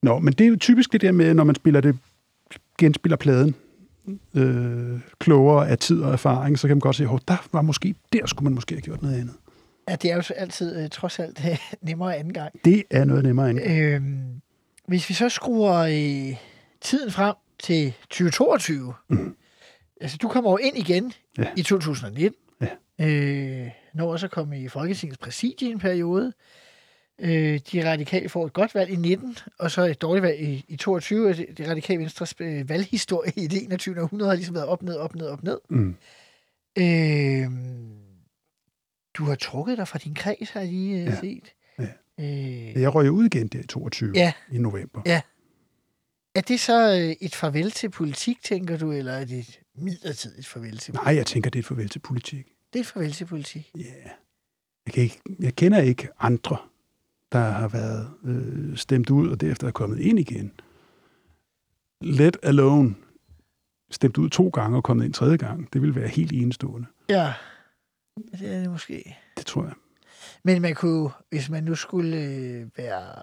[0.03, 1.99] Nå, men det er jo typisk det der med, når man spiller det,
[2.79, 3.55] genspiller pladen,
[4.35, 7.95] øh, klogere af tid og erfaring, så kan man godt se, at der var måske,
[8.13, 9.35] der skulle man måske have gjort noget andet.
[9.89, 11.59] ja det er jo altid øh, trods alt øh,
[11.89, 12.53] nemmere anden gang.
[12.65, 13.61] Det er noget nemmere end.
[13.71, 14.41] Øhm,
[14.89, 16.37] hvis vi så skruer øh,
[16.81, 19.35] tiden frem til 2022, mm.
[20.01, 21.47] altså du kommer jo ind igen Ja.
[21.57, 22.29] i 2019, Ja.
[23.01, 26.33] Øh, når også at komme i Folketingets præsidie i en periode.
[27.19, 30.65] Øh, de radikale får et godt valg i 19, og så et dårligt valg i,
[30.69, 31.29] i 22.
[31.29, 34.01] og Det, det radikale venstres øh, valghistorie i det 21.
[34.03, 35.59] århundrede har ligesom været op, ned, op, ned, op, ned.
[35.71, 35.97] Mm.
[36.79, 37.47] Øh,
[39.15, 41.21] du har trukket dig fra din kreds, har jeg lige øh, Ja.
[41.21, 41.53] set.
[41.79, 41.87] Ja.
[42.21, 44.33] Øh, Jeg røg ud igen der i 22 Ja.
[44.53, 45.03] i november.
[45.07, 45.21] Ja.
[46.35, 50.47] Er det så øh, et farvel til politik, tænker du, eller er det et midlertidigt
[50.47, 51.05] farvel til politik?
[51.07, 52.47] Nej, jeg tænker, det er et farvel til politik.
[52.73, 53.71] Det er et farvel til politik.
[53.77, 53.81] Ja.
[53.81, 54.11] Yeah.
[54.87, 56.57] Jeg, kan ikke, jeg kender ikke andre,
[57.33, 60.53] der har været øh, stemt ud og derefter er kommet ind igen.
[62.01, 62.95] Let alone
[63.91, 65.73] stemt ud to gange og kommet ind tredje gang.
[65.73, 66.87] Det vil være helt enestående.
[67.09, 67.33] Ja,
[68.17, 69.17] det er det måske.
[69.37, 69.75] Det tror jeg.
[70.45, 73.23] Men man kunne, hvis man nu skulle øh, være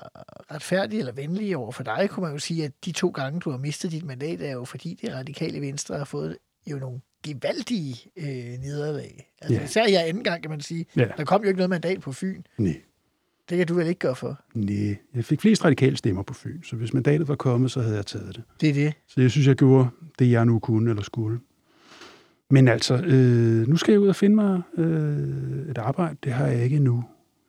[0.51, 3.49] retfærdig eller venlig over for dig, kunne man jo sige, at de to gange, du
[3.49, 6.37] har mistet dit mandat, er jo fordi det radikale venstre har fået
[6.67, 7.01] jo nogle
[7.33, 9.31] gevaldige øh, nederlag.
[9.41, 9.63] Altså, Ja.
[9.63, 10.85] Især i anden gang, kan man sige.
[10.95, 11.07] Ja.
[11.17, 12.41] Der kom jo ikke noget mandat på Fyn.
[12.57, 12.81] Nej.
[13.49, 14.39] Det kan du vel ikke gøre for.
[14.53, 14.97] Nej.
[15.15, 18.05] Jeg fik flest radikale stemmer på Fyn, så hvis mandatet var kommet, så havde jeg
[18.05, 18.43] taget det.
[18.61, 18.93] Det er det.
[19.07, 21.39] Så jeg synes, jeg gjorde det, jeg nu kunne eller skulle.
[22.49, 26.17] Men altså, øh, nu skal jeg ud og finde mig øh, et arbejde.
[26.23, 26.95] Det har jeg ikke endnu.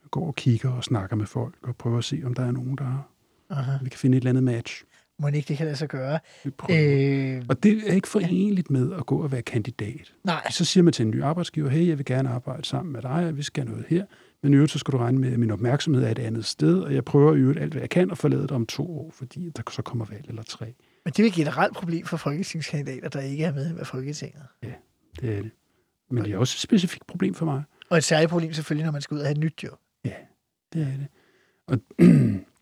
[0.02, 2.50] Jeg går og kigger og snakker med folk og prøver at se, om der er
[2.50, 3.08] nogen, der
[3.50, 3.72] Aha.
[3.82, 4.84] vi kan finde et eller andet match.
[5.20, 6.18] Må ikke det kan lade sig gøre.
[6.46, 10.14] Øh, Og det er ikke forenligt med at gå og være kandidat.
[10.24, 13.02] nej, Så siger man til en ny arbejdsgiver, hey, jeg vil gerne arbejde sammen med
[13.02, 14.04] dig, og vi skal noget her.
[14.42, 16.78] Men i øvrigt, så skal du regne med, at min opmærksomhed er et andet sted,
[16.80, 19.10] og jeg prøver i øvrigt alt, hvad jeg kan, at forlade dig om to år,
[19.14, 20.74] fordi der så kommer valg eller tre.
[21.04, 24.42] men det er et generelt problem for folketingskandidater, der ikke er med med Folketinget.
[24.62, 24.72] Det
[25.38, 25.50] er det.
[26.10, 27.62] Men det er også et specifikt problem for mig.
[27.90, 29.78] Og et særligt problem selvfølgelig, når man skal ud og have et nyt job.
[30.04, 30.12] Ja,
[30.72, 31.06] det er det.
[31.66, 31.78] Og,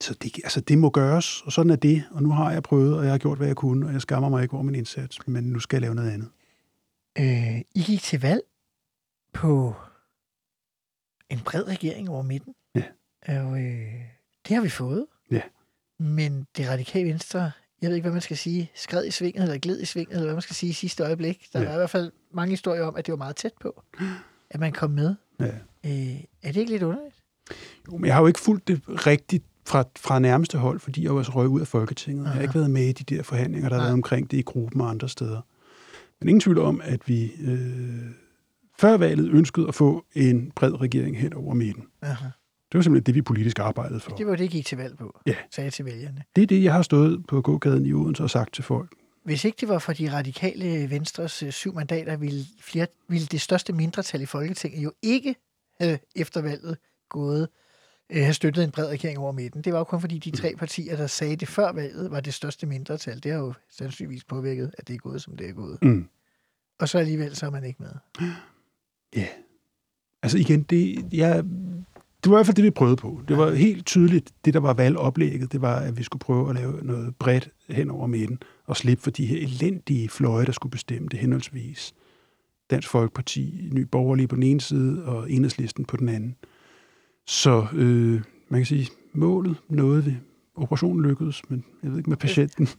[0.00, 2.04] så det, altså, det må gøres, og sådan er det.
[2.10, 4.28] Og nu har jeg prøvet, og jeg har gjort, hvad jeg kunne, og jeg skammer
[4.28, 6.28] mig ikke over min indsats, men nu skal jeg lave noget andet.
[7.18, 8.42] Øh, I gik til valg
[9.32, 9.74] på
[11.30, 12.54] en bred regering over midten.
[12.74, 12.82] Ja.
[13.28, 13.92] Og øh,
[14.48, 15.06] det har vi fået.
[15.30, 15.42] Ja.
[15.98, 17.50] Men det radikale venstre,
[17.82, 20.24] jeg ved ikke, hvad man skal sige, skred i svinget, eller gled i svinget, eller
[20.24, 21.46] hvad man skal sige i sidste øjeblik.
[21.52, 21.66] Der Ja.
[21.66, 23.82] var i hvert fald mange historier om, at det var meget tæt på,
[24.50, 25.14] at man kom med.
[25.40, 25.46] Ja.
[25.86, 27.14] Øh, er det ikke lidt underligt?
[27.88, 31.14] Jo, men jeg har jo ikke fulgt det rigtigt fra, fra nærmeste hold, fordi jeg
[31.14, 32.22] var så røg ud af Folketinget.
[32.24, 32.42] Jeg har Aha.
[32.42, 34.90] ikke været med i de der forhandlinger, der har været omkring det i gruppen og
[34.90, 35.40] andre steder.
[36.20, 38.10] Men ingen tvivl om, at vi øh,
[38.78, 41.84] før valget ønskede at få en bred regering hen over midten.
[42.02, 42.24] Aha.
[42.72, 44.10] Det var simpelthen det, vi politisk arbejdede for.
[44.16, 45.34] Det var det, I gik til valg på, Ja.
[45.50, 46.22] sagde til vælgerne.
[46.36, 48.92] Det er det, jeg har stået på gågaden i Odense og sagt til folk.
[49.24, 53.40] Hvis ikke det var for de radikale venstres øh, syv mandater, ville, flere, ville det
[53.40, 55.34] største mindretal i Folketinget jo ikke
[55.80, 56.76] have efter valget
[57.08, 57.48] gået
[58.10, 59.62] øh, have støttet en bred regering over midten.
[59.62, 62.34] Det var jo kun fordi de tre partier, der sagde det før valget, var det
[62.34, 63.22] største mindretal.
[63.22, 65.78] Det har jo sandsynligvis påvirket, at det er gået, som det er gået.
[65.82, 66.08] Mm.
[66.80, 68.28] Og så alligevel, så er man ikke med.
[69.16, 69.26] Ja.
[70.22, 71.44] Altså igen, det, jeg,
[72.24, 73.20] det var i hvert fald det, vi prøvede på.
[73.28, 76.54] Det var helt tydeligt, det der var valgoplægget, det var, at vi skulle prøve at
[76.54, 80.70] lave noget bredt hen over midten, og slippe for de her elendige fløje, der skulle
[80.70, 81.94] bestemme det henholdsvis.
[82.70, 86.36] Dansk Folkeparti, Ny Borgerlige på den ene side, og Enhedslisten på den anden.
[87.28, 90.16] Så øh, man kan sige, målet nåede vi.
[90.54, 92.68] Operationen lykkedes, men jeg ved ikke med patienten.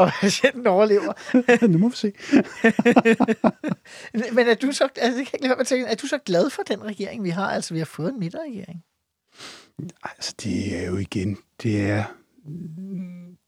[0.00, 1.12] Og patienten overlever.
[1.72, 2.12] nu må vi se.
[4.34, 6.50] Men er du så, altså, det kan jeg ikke lade tænke, er du så glad
[6.50, 7.50] for den regering, vi har?
[7.50, 8.84] Altså, vi har fået en midterregering.
[10.02, 12.04] Altså, det er jo igen, det er,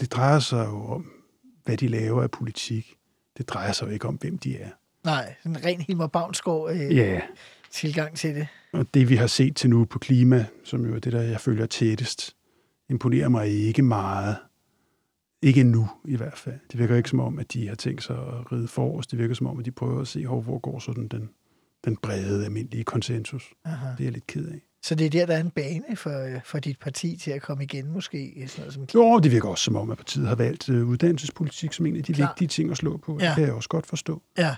[0.00, 1.10] det drejer sig jo om,
[1.64, 2.96] hvad de laver af politik.
[3.36, 4.70] Det drejer sig jo ikke om, hvem de er.
[5.04, 7.20] Nej, en ren Hilmar Bavnsgaard øh, Ja,
[7.70, 8.48] tilgang til det.
[8.76, 11.40] Og det vi har set til nu på klima, som jo er det, der jeg
[11.40, 12.36] følger tættest,
[12.90, 14.36] imponerer mig ikke meget.
[15.42, 16.58] Ikke nu i hvert fald.
[16.72, 19.10] Det virker ikke som om, at de har tænkt sig at ride forrest.
[19.10, 21.28] Det virker som om, at de prøver at se, hvor, hvor går sådan den,
[21.84, 23.44] den brede, almindelige konsensus.
[23.64, 23.86] Aha.
[23.86, 24.60] Det er jeg lidt ked af.
[24.82, 27.64] Så det er der, der er en bane for, for dit parti til at komme
[27.64, 28.44] igen, måske?
[28.48, 31.72] Sådan noget som Jo, det virker også som om, at partiet har valgt øh, uddannelsespolitik
[31.72, 32.26] som en af de Klar.
[32.28, 33.18] vigtige ting at slå på.
[33.20, 33.26] Ja.
[33.26, 34.22] Det kan jeg også godt forstå.
[34.38, 34.56] Ja,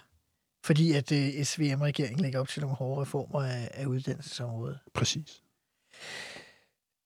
[0.64, 4.78] fordi at uh, SVM-regeringen lægger op til nogle hårde reformer af, af uddannelsesområdet.
[4.94, 5.42] Præcis.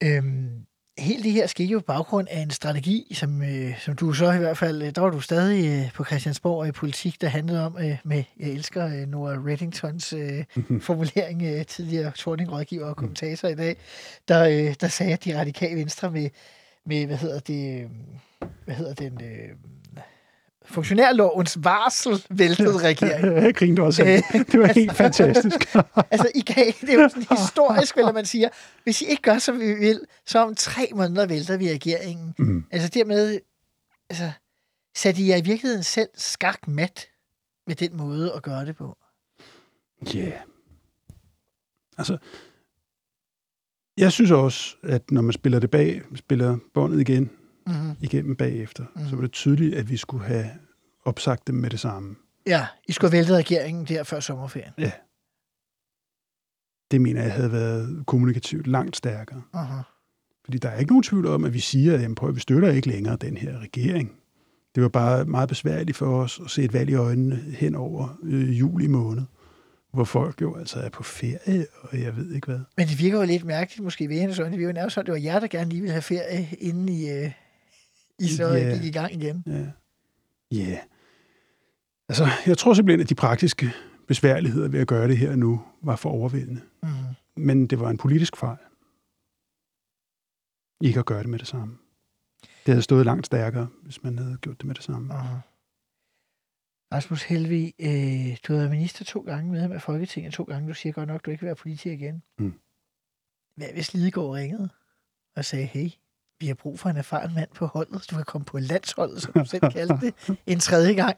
[0.02, 0.66] Øhm,
[0.98, 4.32] helt det her skete jo på baggrund af en strategi, som, øh, som du så
[4.32, 7.66] i hvert fald, øh, der var du stadig øh, på Christiansborg i politik, der handlede
[7.66, 10.44] om øh, med, jeg elsker øh, Nora Reddingtons øh,
[10.80, 13.76] formulering, øh, tidligere torning-rådgiver og kommentator i dag,
[14.28, 16.30] der, øh, der sagde, at de radikale venstre med,
[16.86, 17.90] med hvad hedder det, øh,
[18.64, 19.48] hvad hedder den, øh,
[20.64, 23.32] funktionærlovens varsel væltede regeringen.
[23.44, 24.60] Jeg grinte også af det.
[24.60, 25.74] Var helt fantastisk.
[26.10, 28.48] Altså, I gav, det er jo sådan historisk, at man siger,
[28.84, 32.34] hvis I ikke gør, som vi vil, så om tre måneder vælter vi regeringen.
[32.38, 32.64] Mm.
[32.70, 33.40] Altså, dermed,
[34.10, 34.30] altså,
[34.96, 37.06] satte I jer i virkeligheden selv skak mat
[37.66, 38.96] med den måde at gøre det på?
[40.14, 40.18] Ja.
[40.18, 40.40] Yeah.
[41.98, 42.18] Altså,
[43.96, 47.30] jeg synes også, at når man spiller det bag, spiller båndet igen,
[47.66, 47.90] Mm-hmm.
[48.00, 49.02] igennem bagefter, Mhm.
[49.04, 49.08] mm.
[49.10, 50.46] så var det tydeligt, at vi skulle have
[51.04, 52.16] opsagt dem med det samme.
[52.46, 54.72] Ja, I skulle have væltet regeringen der før sommerferien.
[54.78, 54.92] Ja.
[56.90, 59.42] Det mener jeg havde været kommunikativt langt stærkere.
[59.54, 59.82] Uh-huh.
[60.44, 62.70] Fordi der er ikke nogen tvivl om, at vi siger, at jamen, prøv, vi støtter
[62.70, 64.12] ikke længere den her regering.
[64.74, 68.18] Det var bare meget besværligt for os at se et valg i øjnene hen over
[68.22, 69.22] øh, juli måned,
[69.92, 72.60] hvor folk jo altså er på ferie, og jeg ved ikke hvad.
[72.76, 74.50] Men det virker jo lidt mærkeligt, måske ved hendes øjne.
[74.50, 77.10] Det virker jo nærmest det var jer, der gerne lige ville have ferie, inden I,
[77.10, 77.30] øh,
[78.18, 78.74] I så Ja.
[78.74, 79.42] gik i gang igen.
[79.46, 79.66] Ja.
[80.52, 80.68] Ja.
[80.70, 80.78] Yeah.
[82.08, 83.66] Altså, jeg tror simpelthen, at de praktiske
[84.08, 86.60] besværligheder ved at gøre det her nu var for overvældende.
[86.82, 86.88] Mm.
[87.36, 88.58] Men det var en politisk fejl.
[90.86, 91.78] Ikke at gøre det med det samme.
[92.42, 95.14] Det havde stået langt stærkere, hvis man havde gjort det med det samme.
[95.14, 95.36] Uh-huh.
[96.92, 100.68] Rasmus Helvi, øh, du har været minister to gange, medlem af Folketinget to gange.
[100.68, 102.22] Du siger godt nok, du ikke vil være politiker igen.
[102.38, 102.54] Mm.
[103.56, 104.68] Hvad hvis Lidegaard ringede
[105.36, 105.90] og sagde, hey,
[106.42, 109.32] vi har brug for en erfaren mand på holdet, du kan komme på landsholdet, som
[109.32, 110.14] du selv kaldte det,
[110.46, 111.16] en tredje gang.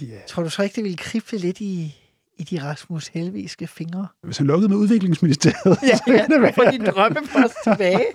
[0.00, 0.18] Ja.
[0.28, 1.96] Tror du så ikke, det ville krible lidt i,
[2.38, 4.06] i de Rasmus Helviske fingre?
[4.22, 6.52] Hvis han lukkede med udviklingsministeriet, Ja, så ville det være.
[6.52, 8.06] få din drømmepost tilbage.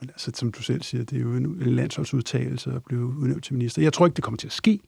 [0.00, 3.54] Men altså, som du selv siger, det er jo en landsholdsudtalelse at blive udnævnt til
[3.54, 3.82] minister.
[3.82, 4.80] Jeg tror ikke, det kommer til at ske.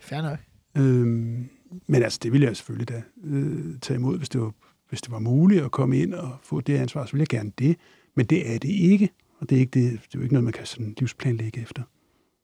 [0.00, 0.38] Fair nok.
[0.76, 1.48] Øhm,
[1.86, 4.52] men altså, det ville jeg selvfølgelig da øh, tage imod, hvis det, var,
[4.88, 7.52] hvis det var muligt at komme ind og få det ansvar, så ville jeg gerne
[7.58, 7.76] det.
[8.18, 10.44] Men det er det ikke, og det er, ikke det, det er jo ikke noget,
[10.44, 11.82] man kan sådan livsplanlægge efter.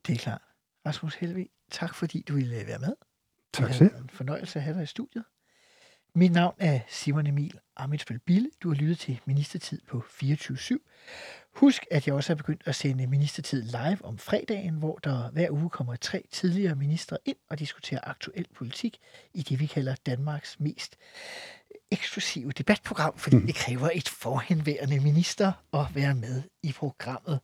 [0.06, 0.42] Det er klart.
[0.86, 2.92] Rasmus Helvi, tak fordi du ville være med.
[3.52, 3.90] Tak Det selv.
[3.94, 5.24] er en fornøjelse at have dig i studiet.
[6.14, 8.50] Mit navn er Simon Emil Amitsbøl Bille.
[8.62, 10.76] Du har lyttet til Ministertid på 24-7.
[11.54, 15.50] Husk, at jeg også er begyndt at sende Ministertid live om fredagen, hvor der hver
[15.50, 18.98] uge kommer tre tidligere ministre ind og diskuterer aktuel politik
[19.32, 20.96] i det, vi kalder Danmarks mest
[21.90, 27.40] eksklusive debatprogram, fordi det kræver et forhenværende minister at være med i programmet.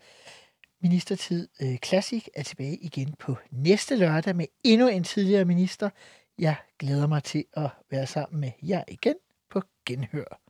[0.82, 5.90] Ministertid øh, Classic er tilbage igen på næste lørdag med endnu en tidligere minister.
[6.38, 9.14] Jeg glæder mig til at være sammen med jer igen
[9.50, 10.40] på genhør.